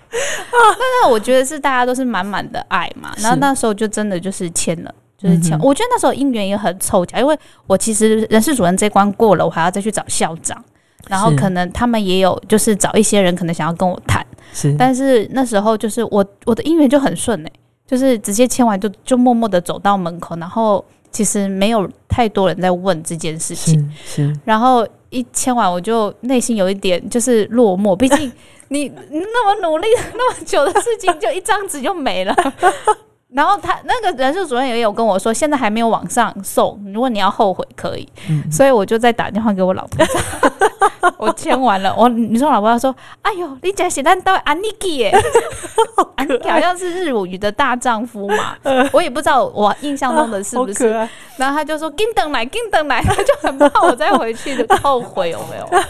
[0.09, 3.13] 那那我觉得是大家都是满满的爱嘛。
[3.19, 5.59] 然后那时候就真的就是签了，就是签。
[5.59, 10.65] 我觉得那时候姻缘也很凑巧，因为我其实人事主任这关过了，我还要再去找校长，
[11.09, 14.25] 然后可能他们也有就是找一些人，可能想要跟我谈。
[14.53, 17.51] 是，但是那时候就是我我的姻缘就很顺哎。
[17.87, 24.37] 就是直接签完就就默默的走到门口，然后其实没有太多人在问这件事情，是。
[24.45, 28.33] 然后一签完，我就内心有一点就是落寞，毕竟
[28.69, 32.35] 你那么努力 那么久的事情，就一张纸就没了。
[33.35, 38.09] 然后他那个人事主任也有跟我说，现在还没有往上送，如果你要后悔可以。
[38.51, 40.07] 所以我就再打电话给我老婆，
[41.19, 41.93] 我签完了。
[41.97, 45.13] 我你说老婆说，哎呦，你讲写单到安妮基耶，
[46.15, 48.57] 安妮好像是日语的大丈夫嘛，
[48.93, 50.91] 我也不知道我印象中的是不是。
[51.37, 55.85] 然后他就说，跟等来，跟等来，他就很怕我再回去的后悔有没有？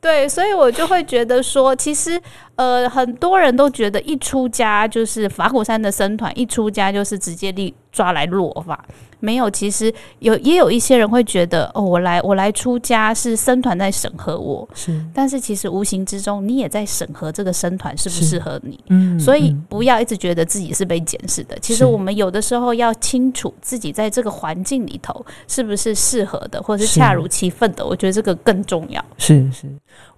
[0.00, 2.22] 对，所以我就会觉得说，其实。
[2.58, 8.84] 呃，很多人都觉得一出家就是法鼓山的僧团，一出家就是直接立抓来落法。
[9.20, 15.04] 没有，其实有也有一些人会觉得，哦，我来我来出家是僧团在审核我，是。
[15.14, 18.78] 但是其实无形之中，你也在审核这个僧团适不适合你。
[18.88, 19.18] 嗯。
[19.18, 21.56] 所以不要一直觉得自己是被检视的。
[21.60, 27.86] 其实我们有的时候要清楚自己在这个环境里头是不是适合的，或者是恰如其分的。
[27.86, 29.04] 我觉得这个更重要。
[29.16, 29.68] 是是。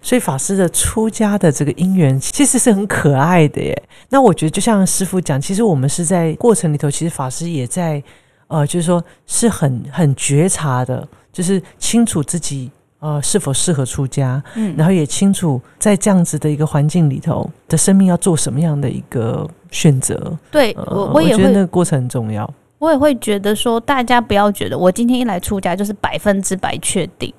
[0.01, 2.19] 所以法师的出家的这个因缘。
[2.19, 3.83] 其实是很可爱的耶。
[4.09, 8.03] 那我觉得就像师傅讲，其实我们是在过程里头，其实法师也在
[8.47, 20.37] 呃，就是说是很很觉察的，就是清楚自己呃是否适合出家，嗯，然后也清楚在这样子的一个环境里头的生命要做什么样的一个选择。
[20.51, 22.51] 对，我我也觉得那个过程很重要。
[22.77, 27.33] 我也会觉得说，大家不要觉得我今天一来出家就是百分之百确定。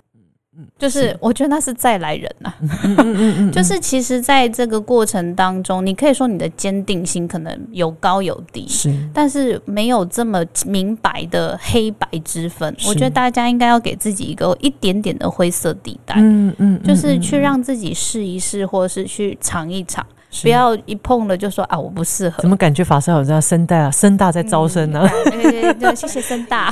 [0.79, 2.53] 就是我觉得那是再来人呐，
[3.51, 12.77] 就是其实在这个过程当中，你可以说你的坚定性可能有高有低，是，但是没有这么明白的黑白之分。
[12.87, 20.05] 我觉得大家应该要给自己一个一点点的灰色地带，嗯嗯，就是去让自己试一试，或者是去尝一尝。
[20.41, 22.41] 不要一碰了就说啊，我不适合。
[22.41, 23.91] 怎么感觉法师好像声大啊？
[23.91, 25.07] 声大在招生呢？
[25.25, 26.71] 对对，谢谢声大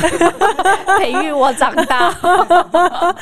[0.98, 2.10] 培育我长大。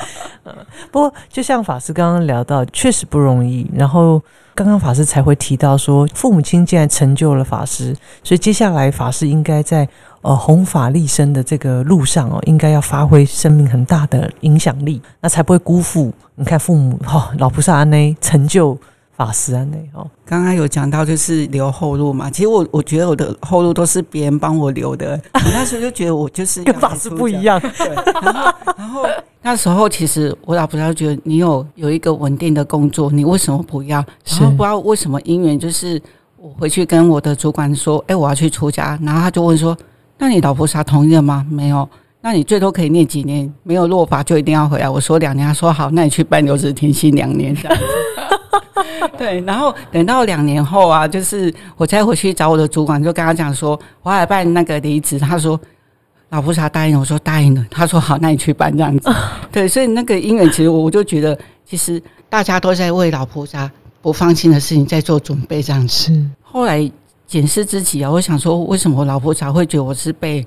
[0.93, 3.69] 不过，就像法师刚刚聊到，确实不容易。
[3.75, 4.23] 然后，
[4.55, 9.89] 刚刚法师才会提到说，父母亲既然成就了法师，所以接下来法师应该在
[10.23, 18.79] 呃弘法立身的这个路上哦，应该要发挥生命很大的影响力，那才不会辜负你看父母哈老菩萨安内成就。
[19.19, 22.31] 法师啊，那哦，刚刚有讲到就是留后路嘛。
[22.31, 25.21] 其实我我觉得我的后路都是别人帮我留的。
[25.35, 27.61] 我那时候就觉得我就是跟法师不一样。
[27.61, 29.05] 对，然后然后
[29.43, 33.99] 那时候其实我老婆就觉得你有有一个稳定的工作，你为什么不要？
[34.25, 36.01] 然后不知道为什么姻缘就是
[36.37, 39.77] 我回去跟我的主管说，哎，我要去出家，然后他就问说，
[40.17, 41.45] 那你老婆啥同意了吗？
[41.51, 41.89] 没有。
[42.21, 43.51] 那你最多可以念几年？
[43.63, 44.89] 没有落法就一定要回来。
[44.89, 47.85] 我说两年，他说好，那你去办留职停薪两年这样子。
[49.17, 55.17] 对，然后等到两年后啊，就是我再回去找我的主管，就跟他讲说，我要办那个离职。
[55.19, 55.59] 他说
[56.31, 57.65] 老菩萨答应了，我说答应了。
[57.71, 59.09] 他说好，那你去办这样子。
[59.53, 63.71] 对，所以那个姻缘，其实我就觉得，其实大家都在为老菩萨
[64.03, 66.13] 不放心的事情在做准备这样子。
[66.43, 66.91] 后来
[67.29, 70.45] 检视自己啊，我想说，为什么老菩萨会觉得我是被？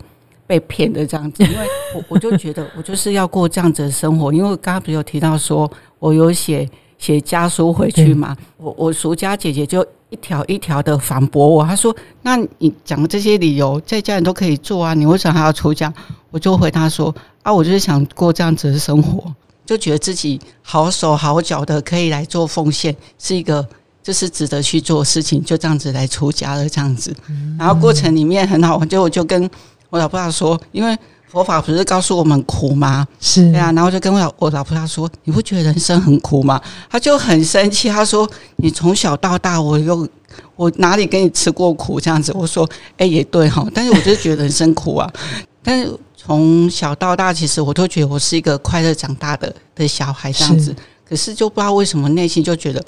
[0.52, 15.94] 被骗的这样子，因为我我就觉得我就是要过这样子的生活，因为刚刚不是有提到说我有写写家书回去嘛，我我俗家姐姐就一条一条的反驳我，她说：“那你讲的这些理由在家人都可以做啊，你为什么还要出家？”
[16.32, 19.34] 我就回答说：“啊，我就是想过这样子的生活，
[19.66, 23.66] 就觉得自己好手好脚的可以来做奉献，是一个
[24.04, 27.16] 就是值得去做事情，就这样子来出家了这样子。
[27.58, 29.50] 然后过程里面很好玩，就我就跟。
[29.92, 33.08] 我老婆他说，因为佛法不是告诉我们苦吗？
[33.20, 36.60] 是对啊，然后就跟我老我老婆他说，你不觉得人生很苦吗？
[36.90, 40.08] 他就很生气，他说你从小到大，我又
[40.56, 42.32] 我哪里给你吃过苦这样子？
[42.34, 45.12] 我说，哎，也对哈，但是我就觉得人生苦啊。
[45.62, 50.76] 但是从小到大，其实我都觉得我是一个快乐长大的的小孩这样子。
[51.08, 52.82] 可是就不知道为什么内心就觉得，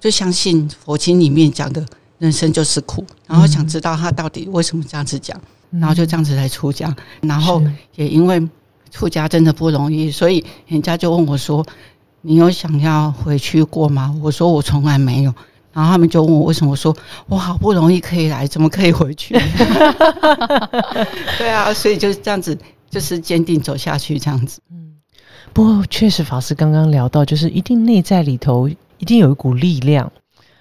[0.00, 1.84] 就相信佛经里面讲的
[2.18, 5.40] 人生就是苦，然后想知道他到底为什么这样子讲。
[5.70, 7.62] 然后就这样子来出家，然后
[7.94, 8.48] 也因为
[8.90, 11.64] 出家真的不容易，所以人家就问我说
[12.22, 15.32] ：“你有想要回去过吗？”我说：“我从来没有。”
[15.72, 16.72] 然后他们就问我为什么？
[16.72, 16.96] 我说
[17.28, 19.34] ：“我好不容易可以来，怎么可以回去？”
[21.38, 22.58] 对啊，所以就是这样子，
[22.90, 24.60] 就是坚定走下去这样子。
[24.72, 24.96] 嗯，
[25.52, 30.10] 不过确实法师刚刚聊到，就是一定内在里头一定有一股力量。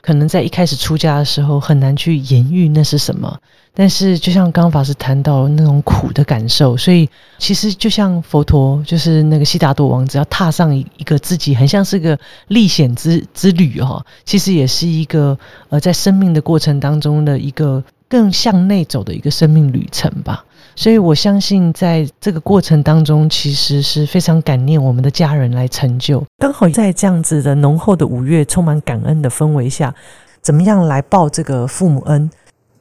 [0.02, 3.40] 可能在一开始出家的时候很难去言喻那是什么，
[3.80, 15.40] 但是就像刚法师谈到那种苦的感受，所以其实就像佛陀，就是那个悉达多王子要踏上一一个自己很像是个历险之之旅哈，其实也是一个
[15.70, 20.44] 呃在生命的过程当中的一个更向内走的一个生命旅程吧。
[20.76, 26.22] 所以我相信，在这个过程当中，其实是非常感念我们的家人来成就。
[26.38, 29.96] 刚好在这样子的浓厚的五月，充满感恩的氛围下，
[30.42, 32.30] 怎么样来报这个父母恩？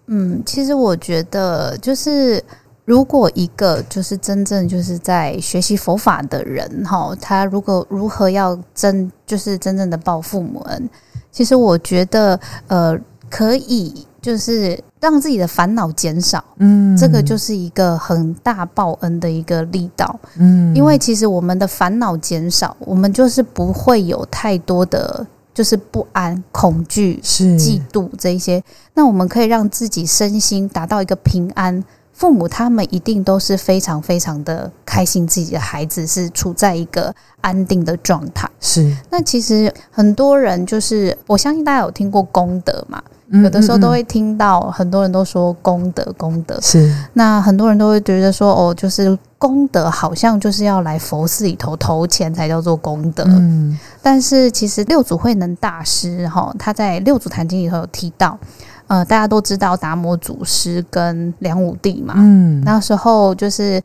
[0.09, 2.43] 嗯，其实我觉得，就是
[2.85, 10.91] 如果一个就是真正就是在学习佛法的人哈，他如果如何要真就是真正的报父母恩，
[11.31, 12.99] 其实我觉得呃
[13.31, 14.05] 可以。
[14.21, 25.25] 就是让自己的烦恼减少，嗯，这个就是一个很大报恩的一个力道，嗯，因为其实我们的烦恼减少，我们就是不会有太多的
[25.59, 28.63] 就是不安、恐惧、嫉妒这一些，
[28.95, 38.49] 那我们可以让自己身心达到一个平安，父母他们一定都是非常非常的开心，自己的孩子是处在一个安定的状态。
[38.61, 43.03] 是，那其实很多人就是我相信大家有听过功德嘛。
[43.31, 46.59] 有的时候都会听到很多人都说功德功德。
[46.63, 53.25] 是，那很多人都会觉得说哦，就是功德好像就是要来佛寺里头投钱才叫做功德。
[53.27, 58.39] 嗯，但是其实六祖慧能大师哈，他在六祖坛经里头有提到，
[58.87, 63.81] 呃，大家都知道达摩祖师跟梁武帝嘛，嗯，那时候就是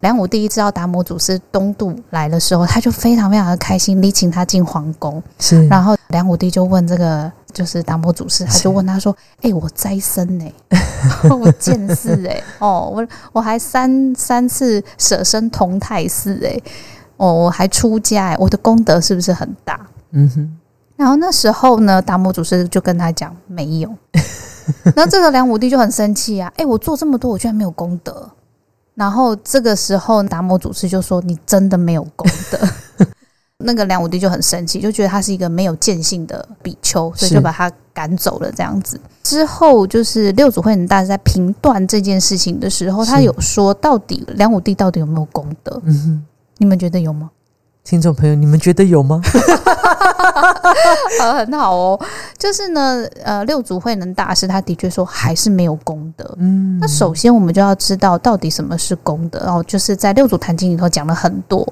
[0.00, 5.22] 梁武帝知道达摩祖师东渡来的时候，他就非常非常的开心，礼请他进皇宫。
[5.38, 7.30] 是，然后梁武帝就问这个。
[7.50, 10.52] 就是达摩祖师，他就问他说：“哎，我斋僧呢？
[11.40, 16.60] 我见世哎，哦，我我还三三次舍身同泰寺哎，
[17.16, 19.80] 哦，我还出家哎，我的功德是不是很大？
[20.12, 20.58] 嗯哼。
[20.94, 23.92] 然后那时候呢，达摩祖师就跟他讲没有。
[24.94, 28.30] 然后这个梁武帝就很生气啊，哎，我做这么多，我居然没有功德。
[28.98, 32.58] 然后这个时候，达摩祖师就说：你真的没有功德。
[33.64, 38.50] ”那个梁武帝就很生气，就觉得他是一个没有见性的比丘，所以就把他赶走了。
[38.50, 45.80] 这样子之后，就是六祖慧能大师在评断这件事情的时候，他有说，到底梁武帝到底有没有功德？
[45.84, 46.24] 嗯哼，
[46.56, 47.30] 你们觉得有吗？
[47.84, 49.20] 听众朋友，你们觉得有吗？
[51.20, 52.00] 呃，很好哦。
[52.36, 56.34] 就是呢，呃，六祖慧能大师他的确说还是没有功德。
[56.38, 59.38] 嗯，那首先我们就要知道到底什么是功德。
[59.40, 61.66] 哦就是在六祖坛经里头讲了很多。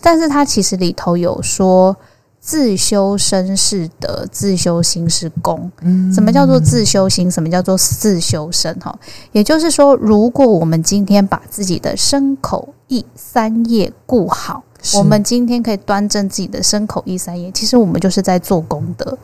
[0.00, 1.96] 但是他其实里头有说，
[2.40, 5.70] 自修身是德，自修心是功。
[5.82, 7.30] 嗯，什么叫做自修心？
[7.30, 8.74] 什么叫做自修身？
[8.80, 8.92] 哈，
[9.30, 14.64] 也就是说，如果我们今天把自己的身口意三业顾好，
[14.96, 19.16] 我们今天可以端正自己的身口意三业，其实我们就是在做功德。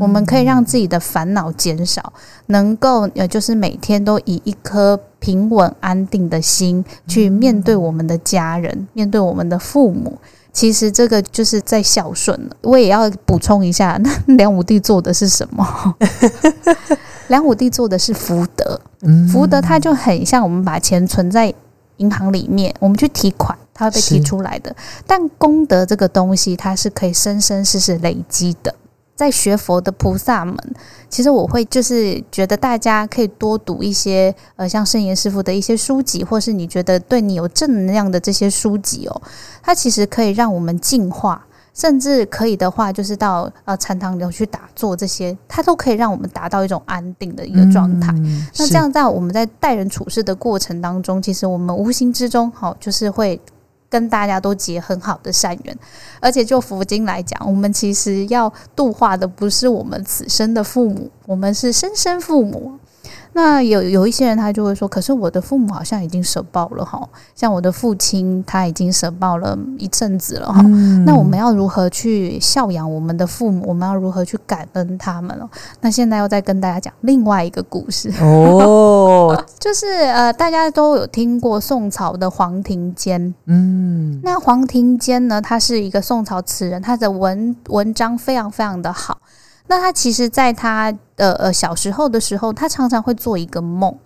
[0.00, 2.12] 我们可以让自己的烦恼减少，
[2.46, 10.18] 能够呃，就是每天都以一颗平稳安定的心去面对我们的家人，面对我们的父母。
[10.52, 12.56] 其实这个就是在孝顺了。
[12.62, 15.94] 我也要补充一下，那 梁武帝做的是什么？
[17.28, 18.80] 梁武帝做的是福德。
[19.32, 21.52] 福德它就很像我们把钱存在
[21.98, 24.74] 银行里面，我们去提款，它会被提出来的。
[25.06, 28.74] 但功德这个东西，它是可以生生世世累积的。
[29.14, 30.56] 在学佛的菩萨们，
[31.08, 39.22] 其实我会就是觉得大家可以多读一些呃，像圣严师傅的一些书籍，或是你觉得对你有正能量的这些书籍哦，
[39.62, 48.12] 它其实可以让我们净化，甚至可以的话，就是到呃禅堂里去打坐，这些它都可以让我们达到一种安定的一个状态。
[48.58, 53.40] 那这样在我们在待人处事的过程当中，其实我们无形之中好就是会。
[53.92, 55.78] 跟大家都结很好的善缘，
[56.18, 62.72] 而且就佛经来讲，我们其实要度化的不是我们此生的父母，我们是生生父母。
[63.34, 67.00] 那有有一些人他就会说，可是我的父母好像已经舍报了哈，
[67.34, 70.60] 像我的父亲他已经舍报了一阵子了哈。
[71.06, 73.64] 那我们要如何去孝养我们的父母？
[73.66, 75.48] 我们要如何去感恩他们了？
[75.80, 89.18] 那现在又再跟大家讲另外一个故事哦， 就是呃，大家都有听过宋朝的黄庭坚，嗯，那黄庭坚呢，他是一个宋朝词人，他的文文章非常非常的好。
[89.68, 93.96] 那他其实，在他呃呃小时候的时候，他常常会做一个梦，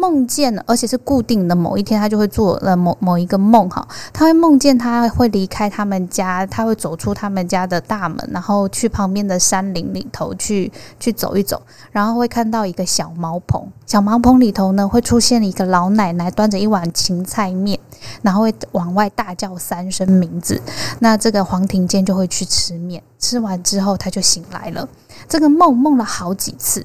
[0.00, 11.60] 梦见，而且是固定的某一天，他就会做了某某一个梦哈，他会梦见他会离开他们家，他会走出他们家的大门，然后去旁边的山林里头去去走一走，
[11.92, 17.78] 然后会看到一个小茅棚，小茅棚里头呢会出现一个老奶奶端着一碗芹菜面。
[18.22, 20.58] 然后会往外大叫三声名字，
[21.00, 24.88] 那这个黄庭坚就会去吃面，吃完之后他就醒来了。
[25.28, 26.84] 这个梦梦了好几次，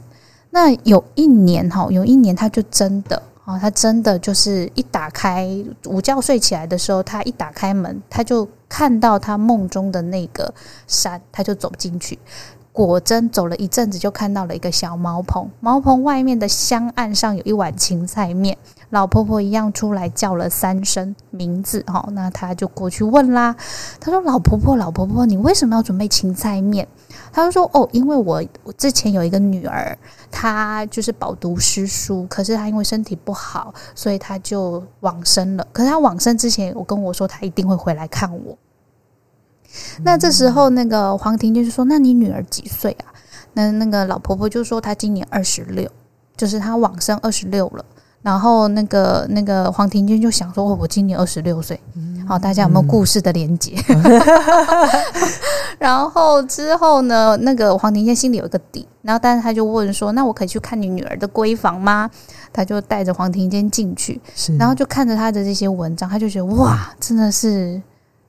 [0.55, 5.45] 那有一年哈，有一年他就真的啊，他真的就是一打开
[5.83, 10.53] 午觉睡起来的时候，他一打开门，他就看到他梦中的那个
[10.87, 12.17] 山，他就走进去。
[12.71, 18.57] 果真走了一阵子，就看到了一个小茅棚，茅棚外面的香案上有一碗芹菜面。
[18.91, 23.53] 老婆婆一样出来叫了三声名字，哈，那他就过去问啦。
[23.99, 26.87] 他说：“老婆婆，老婆婆，你为什么要准备芹菜面？”
[27.35, 29.97] 他就说：“哦，因为我我之前有一个女儿，
[30.31, 35.67] 她就是饱读诗书，可是她因为身体不好，所以她就往生了。
[35.73, 38.57] 可是她往生之前，我跟我说她一定会回来看我。
[40.01, 43.11] 那这时候，那个黄庭就是说：‘那你女儿几岁啊？’
[43.51, 45.91] 那那个老婆婆就说：‘她今年二十六，
[46.37, 47.83] 就是她往生二十六了。’
[48.25, 51.79] 然后那个那个黄庭坚就想说：“我今年二十六岁，
[52.27, 53.75] 好，大家有没有故事的连接？”
[55.77, 62.09] 然后之后呢，那个黄庭坚心里有一个底，然后但是他就问说：“那我可以去看你女儿的闺房吗？”
[62.51, 64.19] 他就带着黄庭坚进去，
[64.57, 67.79] 然后就看着他的这些文章，他就觉得哇，真的是。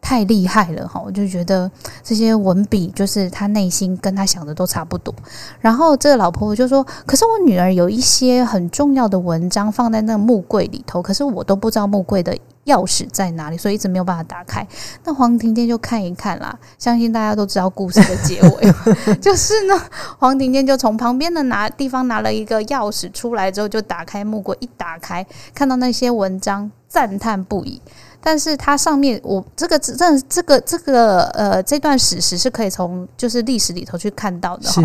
[0.07, 1.03] 太厉害了哈！
[1.05, 1.69] 我就觉得
[2.01, 5.13] 这些文笔，就是他内心跟他想的都差不多。
[5.59, 12.33] 然后这个老婆婆就说：“可是我女儿有一些很重要的文章放在那个木柜里头，可是我都不知道木柜的
[12.67, 14.65] 钥匙在哪里，所以一直没有办法打开。”
[15.03, 18.73] 那黄庭坚就看一看啦，相信大家都知道故事的结尾，
[19.19, 19.75] 就是呢，
[20.21, 27.83] 黄庭坚就从旁边的拿地方拿了一个钥匙出来之后，就打开木柜，一打开看到那些文章，赞叹不已。
[28.27, 29.95] 但是它上面，我这个这
[30.29, 34.83] 这个这个呃，这段史实是可以从就是历史里头去看到的哈。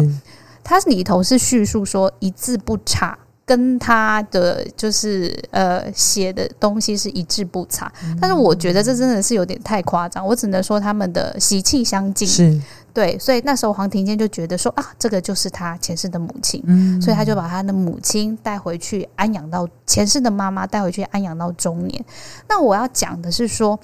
[0.63, 7.91] 它里头是叙述说一字不差，跟他的就是呃写的东西是一字不差。
[8.21, 12.27] 但是我觉得这真的是有点太夸张，我只能说他们的习气相近。
[12.27, 12.61] 是。
[12.93, 16.61] 对，所以那时候黄庭坚就觉得说啊，这个就是他前世的母亲，
[17.01, 22.05] 所以他就把他的母亲带回去安养到前世的妈妈带回去安养到中年。
[22.49, 23.79] 那我要讲的是说，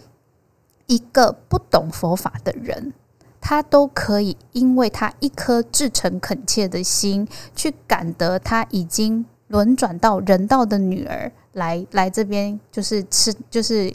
[0.88, 2.94] 一个不懂佛法的人，
[3.40, 13.94] 他都可以因为他一颗至诚恳切的心，去感得他已经轮转到人道的女儿来来这边，就是吃就是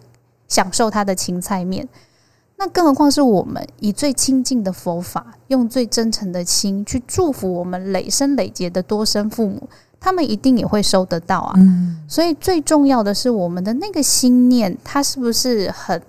[0.48, 1.86] 享受他的芹菜面。
[2.62, 11.58] 那更何况是我们以最亲近的佛法，用最真诚的心去祝福我们累生累劫的多生父母，他们一定也会收得到啊。
[12.06, 16.00] 所以最重要的是我们的那个心念，他是不是很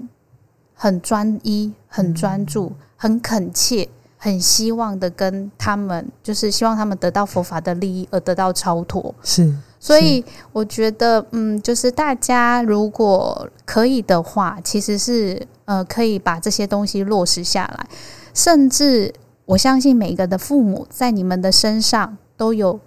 [0.76, 3.90] 很专一、很专注、很恳切、
[4.20, 9.16] 很希望的跟他们，就是希望他们得到佛法的利益而得到超脱。
[9.24, 9.52] 是。
[9.84, 10.24] 所以
[10.54, 17.86] 我觉得，嗯，就是大家如果可以的话，其实是呃可以把这些东西落实下来，
[18.34, 19.14] 甚至
[19.44, 22.80] 我相信每一个的父母在你们的身上都有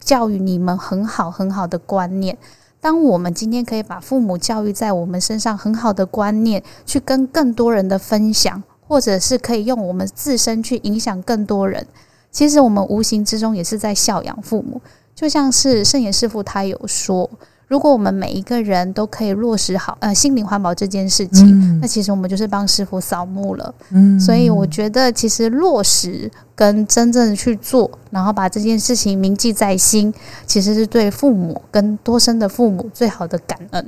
[0.00, 2.38] 教育你们很好很好的观念。
[2.80, 11.86] 当我们今天可以把父母教育在我们身上很好的观念，去跟更多人的分享，或者是可以用我们自身去影响更多人，
[12.30, 14.80] 其实我们无形之中也是在孝养父母。
[15.18, 17.28] 就像是圣严师傅他有说，
[17.66, 23.74] 如果我们每一个人都可以落实好呃心灵环保这件事情，那其实我们就是帮师傅扫墓了。
[23.90, 30.14] 嗯，所以我觉得其实落实跟真正去做，然后把这件事情铭记在心，
[30.46, 33.84] 其实是对父母跟多生的父母最好的感恩，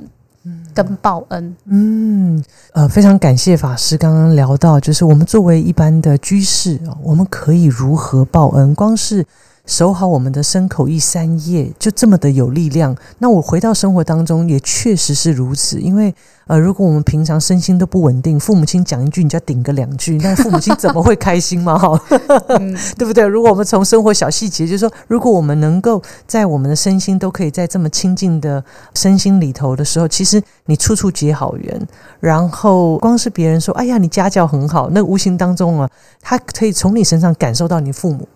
[0.73, 1.55] 跟报恩。
[1.67, 8.75] 嗯，呃，非常感谢法师刚刚聊到，就是我们作为一般的居士啊，我们可以如何报恩？
[8.75, 9.25] 光是。
[9.65, 12.95] 守好我们的身口意三业，就这么的有力量。
[13.19, 15.79] 那我回到生活当中，也确实是如此。
[15.79, 16.13] 因为
[16.47, 21.77] 呃，如果我们平常身心都不稳定，父母亲讲一句，你就要顶个两句， 那父母亲怎么会开心嘛？
[21.77, 21.97] 哈，
[22.97, 23.23] 对不对？
[23.23, 28.61] 如果我们从生活小细节，就是说，如果我们能够在我们的身心都可以在这么亲近的
[28.95, 31.87] 身心里头的时候，其实你处处结好缘。
[32.19, 35.89] 然后光是别人说，哎呀，你家教很好，那无形当中啊，
[36.19, 38.27] 他可以从你身上感受到你父母。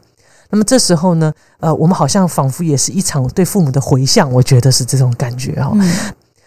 [0.56, 5.74] 那么这时候呢，呃，我们好像仿佛也是一场对父母的回向，我觉得是这种感觉哈。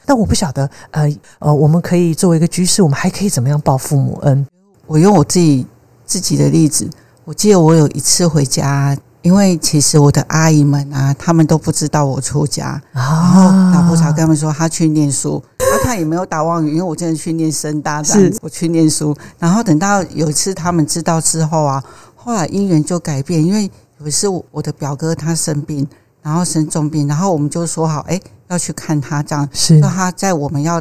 [0.07, 1.07] 但我不晓得，呃
[1.41, 4.47] 呃，我们可以作为一个居士，我们还可以怎么样报父母恩？
[4.87, 5.67] 我用我自己
[6.07, 6.89] 自己的例子，
[7.27, 13.43] 我记得我有一次回家，因为其实我的阿姨们啊，他们都不知道我出家，然后
[13.79, 19.15] 老婆才跟他们说他去念书，那他也没有打妄语，因为我真的去念深大，是我去念书。
[19.39, 21.85] 然后等到有一次他们知道之后啊，
[22.17, 23.71] 后来姻缘就改变，因为。
[24.01, 25.87] 有是我的表哥他生病，
[26.23, 29.49] 然后生重病，然后我们就说好，哎，要去看他这样。
[29.53, 30.81] 是，那他在我们要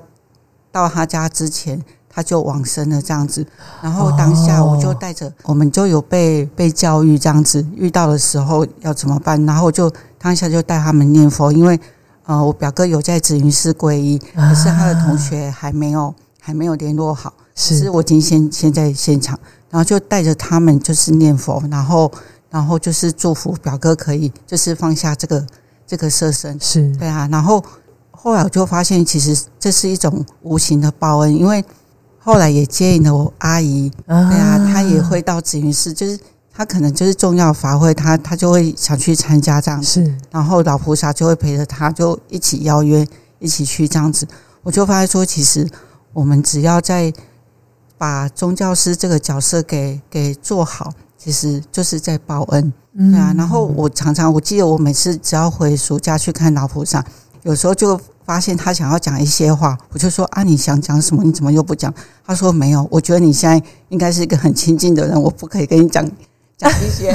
[0.71, 3.45] 到他家之前，他就往生了这样子。
[3.81, 9.43] 然后当下我就带着，我们就有被被教育这样子，遇到的时候要怎么办？
[9.47, 11.79] 然后就当下就带他们念佛，因为
[12.25, 17.33] 呃，我表哥有在紫云寺皈依，可是他的同学还没有还没有联络好。
[17.55, 19.39] 是，我今天先先在现场，
[19.71, 22.11] 然后就带着他们就是念佛，然后。
[22.57, 25.45] 然后就是祝福表哥可以，就是放下这个
[25.85, 27.29] 这个色身，是对啊。
[27.31, 27.63] 然后
[28.09, 31.63] 后来我就发现，其实这是一种无形的报恩，因为
[32.17, 36.19] 后来也接应了我阿姨，对啊，她也会到紫云寺，就是
[36.51, 40.17] 她可能就是重要法会，她她就会想去参加这样子。
[40.31, 44.27] 然后老菩萨就会陪着她，就一起邀约一起去这样子。
[44.63, 45.69] 我就发现说，其实
[46.11, 47.13] 我们只要在
[47.99, 50.91] 把宗教师这个角色给给做好。
[51.27, 53.33] 其实就是在报恩，对啊。
[53.35, 57.03] 然后我常常，我记得我每次只要回暑假去看老菩萨，
[57.43, 61.25] 有时候就发现他想要讲一些话，我就说啊，你想讲什么？
[61.25, 61.93] 你怎么又不讲？
[62.25, 66.09] 他说没有，我觉得你现在应该是一个很亲近的人，我不可以跟你讲
[66.55, 67.13] 讲一些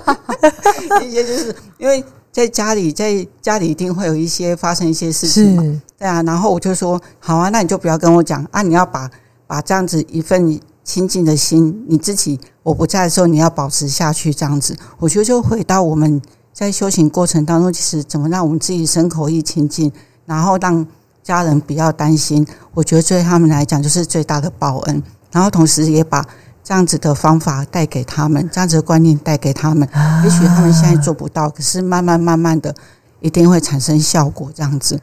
[1.04, 6.22] 一些，就是因为在家里，在家里一定会有一些发生一些事情嘛，对啊。
[6.22, 9.10] 然后我就说好啊，那你就不要跟我讲啊，你要把
[9.46, 10.58] 把这样子一份。
[10.84, 14.76] 亲近的心，你自己我不在的时候，你要保持下去，这样子。
[14.98, 16.20] 我觉得就回到我们
[16.52, 19.92] 在修行过程当中，其实怎么让我们自己身口意清净，
[20.26, 20.86] 然后让
[21.22, 22.46] 家人不要担心。
[22.74, 25.02] 我觉得对他们来讲，就是最大的报恩。
[25.30, 26.26] 然后同时也把
[26.64, 29.88] 这样子的方法带给他们，这样子的观念带给他们。
[30.24, 32.74] 也许他们现在做不到，可是慢慢慢慢的，
[33.20, 34.50] 一定会产生效果。
[34.54, 35.00] 这样子。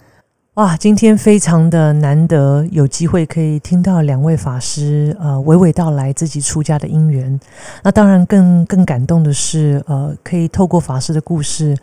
[0.59, 7.39] 哇，今天非常的难得，有机会可以听到两位法师呃娓娓道来自己出家的因缘。
[7.81, 11.77] 那当然更更感动的是，呃，可以透过法师的故事，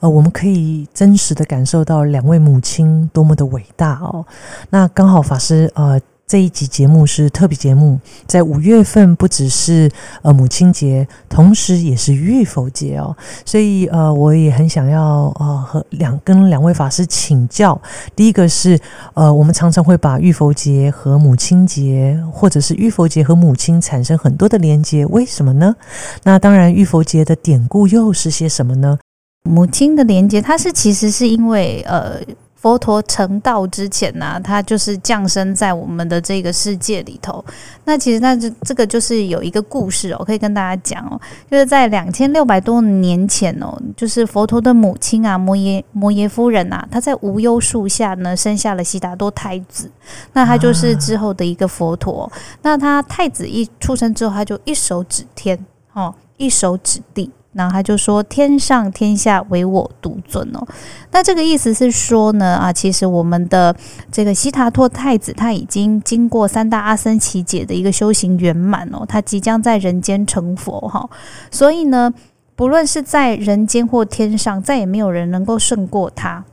[0.00, 4.24] 呃，我们可以真实的感受到两位母亲多么的伟大哦。
[4.70, 6.00] 那刚好法师呃。
[6.32, 9.90] 这一集节目是特别节目，在五月份不只是
[10.22, 13.14] 呃母亲节，同时也是玉佛节哦，
[13.44, 17.78] 所以呃我也很想要呃和两跟两位法师请教。
[18.16, 18.80] 第一个是
[19.12, 25.76] 呃我们常常会把玉佛节和母亲节，或者是玉佛节和母亲产生很多的连接，为什么呢？
[26.22, 28.98] 那当然玉佛节的典故又是些什么呢？
[29.42, 32.18] 母亲的连接，它是其实是因为呃。
[32.62, 37.44] 佛陀成道之前呢，他就是降生在我们的这个世界里头。
[37.84, 49.90] 那其实，那这这个就是有一个故事哦，可以跟大家讲哦，就是在两千六百多年前哦，就是佛陀的母亲啊，摩耶摩耶夫人呐，她在无忧树下呢生下了悉达多太子。
[50.32, 52.30] 那他就是之后的一个佛陀。
[52.62, 55.58] 那他太子一出生之后，他就一手指天
[55.94, 57.28] 哦，一手指地。
[57.54, 60.66] 那他就说：“天上天下唯我独尊哦。”
[61.12, 63.74] 那这个意思是说呢，啊，其实我们的
[64.10, 71.08] 这个悉达托太子他已经经过三大阿僧祇劫的一个修行圆满哦，他即将在人间成佛哈。
[71.50, 72.12] 所以呢，
[72.56, 76.44] 不论是在人间或天上，再也没有人能够胜过他。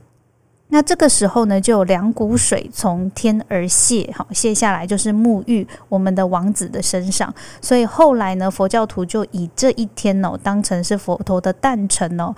[0.70, 7.32] 那这个时候呢，就有两股水从天而泻，好泻下来，就是沐浴我们的王子的身上。
[7.60, 12.34] 所以后来呢，佛教徒就以这一天哦，当成是佛陀的诞辰哦。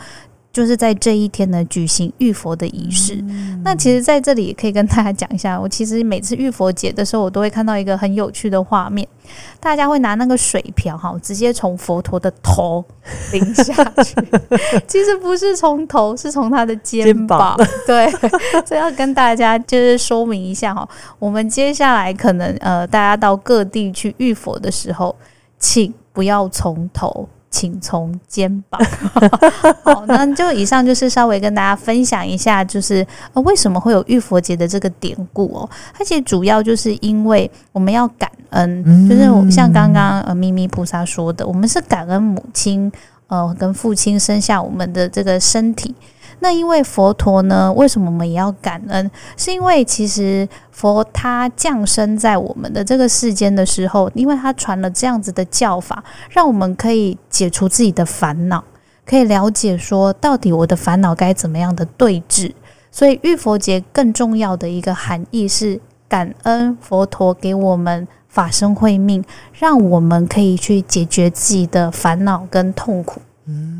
[0.53, 3.17] 就是在这一天呢，举行浴佛的仪式。
[3.65, 9.07] 那其实，在这里也可以跟大家讲一下，我其实每次浴佛节的时候，我都会看到一个很有趣的画面，
[9.59, 12.85] 大家会拿那个水瓢哈，直接从佛陀的头
[13.33, 13.73] 淋下
[14.03, 14.15] 去。
[14.87, 17.57] 其实不是从头，是从他的肩膀。
[17.87, 18.13] 对，
[18.67, 20.87] 这要跟大家就是说明一下哈。
[21.19, 25.17] 我们接下来可能呃，大家到各地去浴佛的时候，
[25.59, 27.27] 请不要从头。
[27.53, 28.81] 请从肩膀。
[29.85, 35.71] 好，那就以上就是稍微跟大家分享一下，就是呃为什么会有浴佛节的这个典故哦。
[35.95, 42.91] 它其实主要就是因为我们要感恩，就是像刚刚呃咪咪菩萨说的，我们是感恩母亲
[43.29, 45.95] 呃跟父亲生下我们的这个身体。
[46.43, 49.09] 那因为佛陀呢，为什么我们也要感恩？
[49.37, 58.65] 是因为其实佛他降生在我们的这个世间的时候，因为他传了这样子的教法，让我们可以解除自己的烦恼，
[59.07, 62.53] 可以了解说到底我的烦恼该怎么样的对治。
[62.91, 73.21] 所以浴佛节更重要的一个含义是感恩佛陀给我们法身慧命，让我们可以去解决自己的烦恼跟痛苦，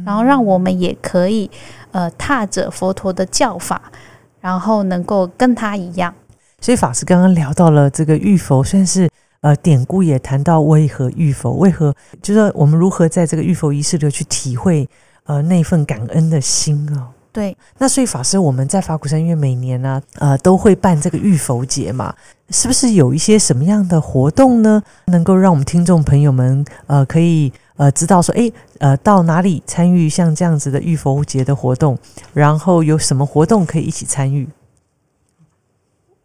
[0.07, 1.51] 然后让我们也可以。
[1.93, 3.81] 呃，踏着佛陀的教法，
[4.41, 6.13] 然后能够跟他一样。
[6.61, 9.09] 所以法师刚刚聊到了这个浴佛，算是
[9.43, 14.89] 呃典故也谈到为何浴佛，为何就是我们如何在这个浴佛仪式里去体会
[15.25, 17.09] 呃那份感恩的心哦。
[17.31, 22.15] 对，那所以法师我们在法鼓山院每年呢呃都会办这个浴佛节嘛，
[22.51, 24.83] 是不是有一些什么样的活动呢？
[25.07, 27.53] 能够让我们听众朋友们呃可以。
[27.83, 31.99] 呃，知道说，诶，呃，到哪里参与像这样子的浴佛节的活动，
[32.33, 34.49] 然后有什么活动可以一起参与？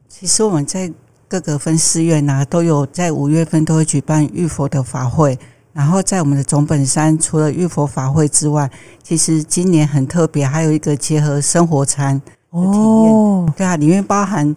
[0.07, 0.93] 其实我们在
[1.27, 5.35] 各个分寺院呐，都有在五月份都会举办浴佛的法会。
[5.73, 8.69] 然后在我们的总本山，除了浴佛法会之外，
[9.01, 13.53] 其实今年很特别，还有一个结合生活餐的体验。
[13.57, 14.55] 对啊，里面包含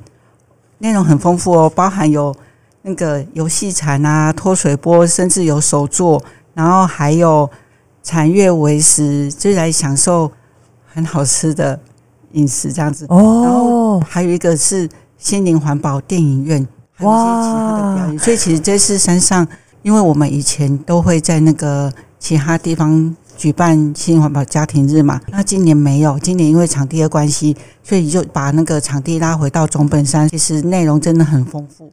[0.76, 2.36] 内容很丰富哦，包含有
[2.82, 6.22] 那个游戏禅啊、脱水波，甚至有手作。
[6.61, 7.48] 然后还有
[8.02, 10.30] 禅悦为食，就来享受
[10.92, 11.80] 很好吃的
[12.32, 13.06] 饮食这样子。
[13.08, 14.86] 哦，然后还有一个是
[15.16, 18.18] 心灵环保电影院，还有一些其他的表演。
[18.18, 19.48] 所以其实这次山上，
[19.80, 30.28] 因为我们以前都会在那个其他地方举办心灵环保家庭日嘛，那今年没有，今年因为场地的关系，所以就把那个场地拉回到总本山。
[30.28, 31.90] 其实内容真的很丰富。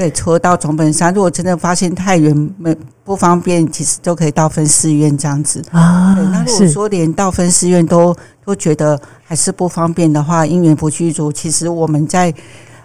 [0.00, 2.74] 对，除了到总本山，如果真的发现太远没
[3.04, 6.14] 不方便，其实都可以到分寺院这样子啊。
[6.14, 12.32] 对，那如果说连到分寺院都都觉得还是不方便的话，因缘不具足，其实我们在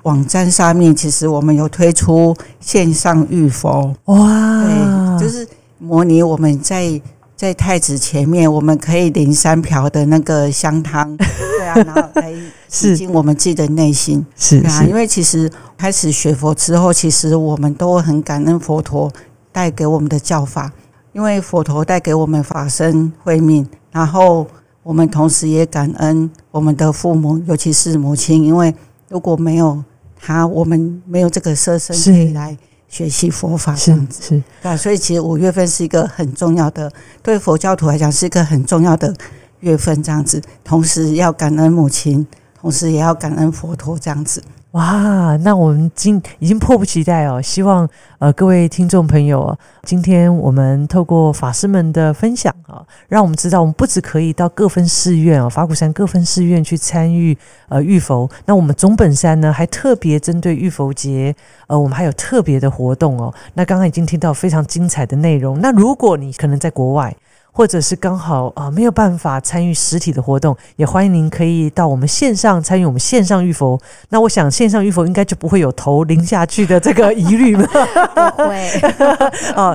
[0.03, 5.47] 网站上面，其实我们有推出线上预佛哇，对，就是
[5.77, 7.01] 模拟我们在。
[7.35, 12.33] 在太子前面，我们可以淋三瓢的那个香汤， 对啊，然后来
[12.69, 14.83] 洗净我们自己的内心，是啊。
[14.83, 19.11] 因为其实开始学佛之后，其实我们都很感恩佛陀
[19.51, 20.71] 带给我们的教法，
[21.11, 24.47] 因为佛陀带给我们法身慧命，然后
[24.81, 28.73] 我们同时也感恩我们的父母，尤其是母亲，因为
[29.09, 29.83] 如果没有
[30.17, 32.57] 他，我们没有这个色身可以来。
[32.87, 39.13] 学习佛法这样子，是对，所以其实五月份是一个很重要的，对佛教徒来讲是一个很重要的
[39.59, 40.41] 月份，这样子。
[40.63, 42.25] 同时要感恩母亲，
[42.65, 44.43] 同时也要感恩佛陀，这样子。
[44.71, 47.39] 哇，那我们今已经迫不及待哦！
[47.39, 47.87] 希望
[48.17, 57.37] 呃各位听众朋友，今天我们透过法师们的分享啊，让我们知道我们不只可以到各分寺院哦，法鼓山各分寺院去参与
[57.69, 58.27] 呃浴佛。
[58.47, 61.35] 那我们总本山呢，还特别针对浴佛节，
[61.67, 63.31] 呃，我们还有特别的活动哦。
[63.53, 65.61] 那刚刚已经听到非常精彩的内容。
[65.61, 67.15] 那如果你可能在国外，
[67.55, 73.79] 或者是刚好啊没有办法参与实体的活动，也欢迎您可以到我们线上参与我们线上浴佛。
[74.09, 77.65] 那我想线上浴佛应该就不会有头淋下去的这个疑虑了。
[77.65, 78.69] 不会
[79.55, 79.73] 啊，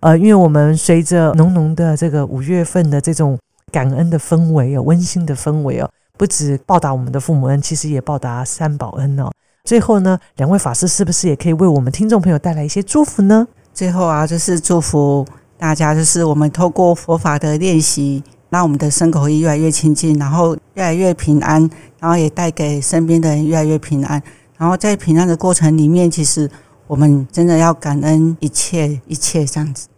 [0.00, 3.38] 呃， 因为我们随着浓浓的这个五月份的这种
[3.70, 9.30] 感恩的氛围哦，温馨的氛围哦，不止报答我们的父母恩，其实也报答三宝恩哦。
[9.64, 13.46] 最后呢，两位法师是不是也可以为我们听众朋友带来一些祝福呢？
[13.74, 15.26] 最后啊，就是祝福。
[15.58, 24.22] 大家就是我们透过佛法的练习，让我们的生口意越来越亲近，然后越来越平安，然后也带给身边的人越来越平安。
[24.56, 26.50] 然后在平安的过程里面，其实
[26.86, 29.88] 我们真的要感恩一切一切这样子。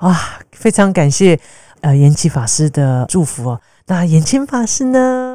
[0.00, 0.18] 哇，
[0.52, 1.38] 非常感谢
[1.82, 3.60] 呃延吉法师的祝福哦。
[3.86, 5.29] 那延青法师呢？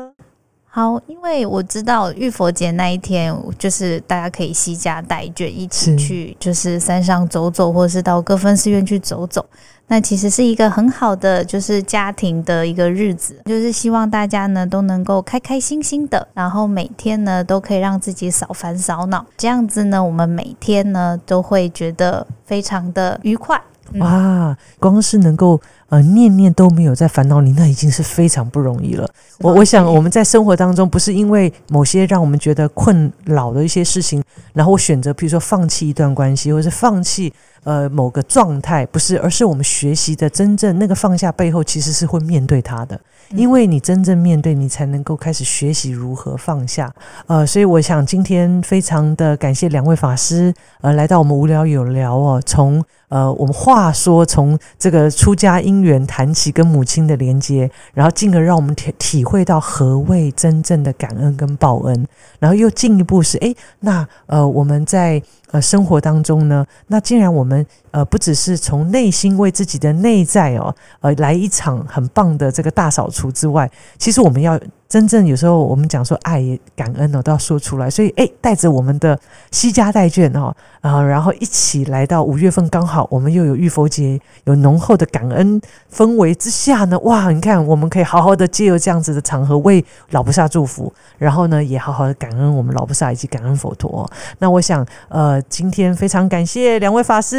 [0.75, 9.45] 好，因为我知道玉佛节那一天，就是大家可以惜家带眷一起去，就是山上走走，或者是到各分寺院去走走。
[9.87, 23.61] 那其实是一个很好的，就是家庭的一个日子，就是希望大家呢都能够开开心心的，然后每天呢都可以让自己少烦少恼，这样子呢，我们每天呢都会觉得非常的愉快。
[23.93, 29.09] 哇，光是能够呃念念都没有在烦恼里，那已经是非常不容易了。
[29.39, 34.23] 我我想我们在生活当中，不是因为某些让我们觉得困扰的一些事情，
[34.53, 37.31] 然后选择，比如说放弃一段关系，或者是放弃
[37.65, 42.97] 呃某个状态，不是，而是我们学习的真正那个放下背后，其实是会面对它的。
[43.31, 46.93] 因为你真正面对，你才能够开始学习如何放下。
[47.25, 52.81] 呃，所以我想今天非常的感谢两位法师，呃，来到我们无聊有聊哦，从。
[53.07, 62.07] 呃，我们话说从这个出家因缘谈起，跟母亲的连接，然后进而让我们体体会到何谓真正的感恩跟报恩，
[62.39, 65.21] 然后又进一步是，哎，那呃，我们在
[65.51, 67.65] 呃生活当中呢，那既然我们
[67.95, 74.59] 呃不只是从内心为自己的内在哦，呃来一场很棒的这个大扫除之外，其实我们要。
[74.87, 76.39] 真正有时候我们讲说爱
[76.75, 77.89] 感恩哦，都要说出来。
[77.89, 79.19] 所以，哎，带着我们的
[79.51, 85.59] 西家带眷哦，啊，然后一起来到五月份，刚好我们又有玉佛节，有浓厚的感恩
[85.91, 94.07] 氛围之下呢，哇，你看，我们可以好好的借由这样子的场合为老菩萨祝福，然后呢，也好好的感恩我们老菩萨以及感恩佛陀。
[94.37, 97.35] 那我想，呃，今天非常感谢两位法师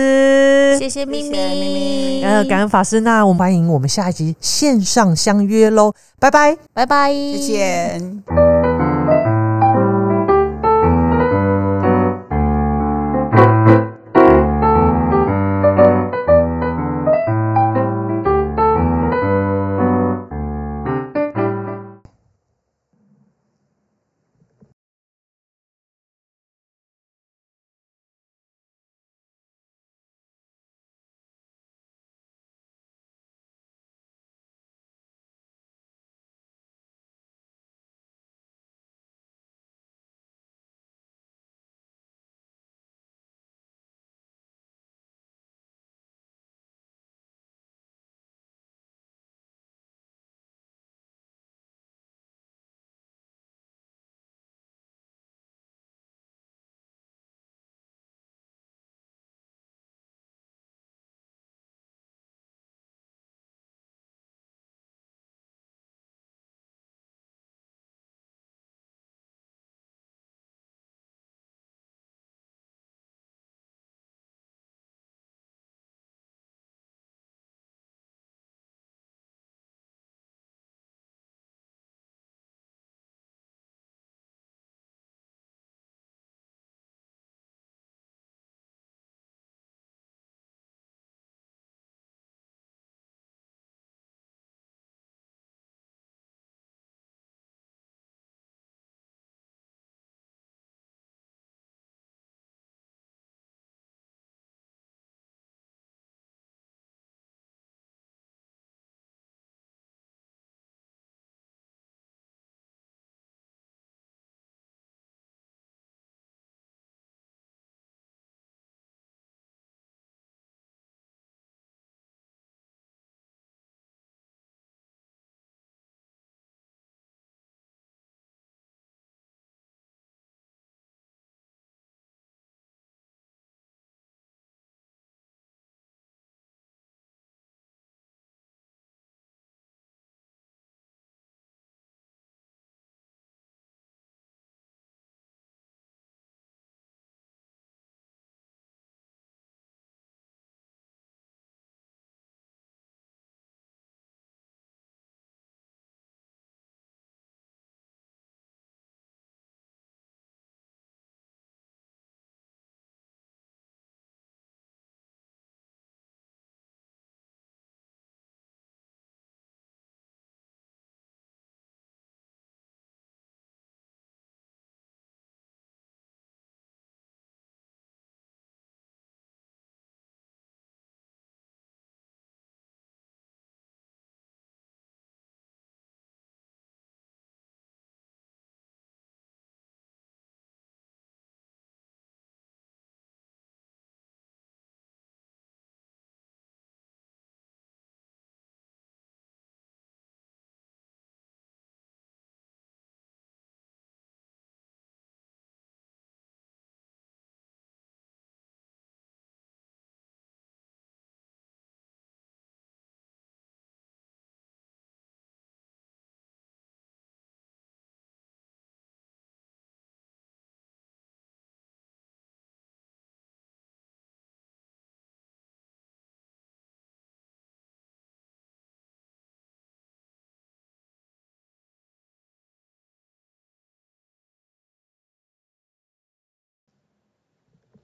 [0.46, 3.00] 师，谢谢咪咪，呃，感恩法师。
[3.00, 7.12] 那我们欢迎我们下一集线上相约喽，拜拜，拜拜。
[7.12, 8.55] 再见。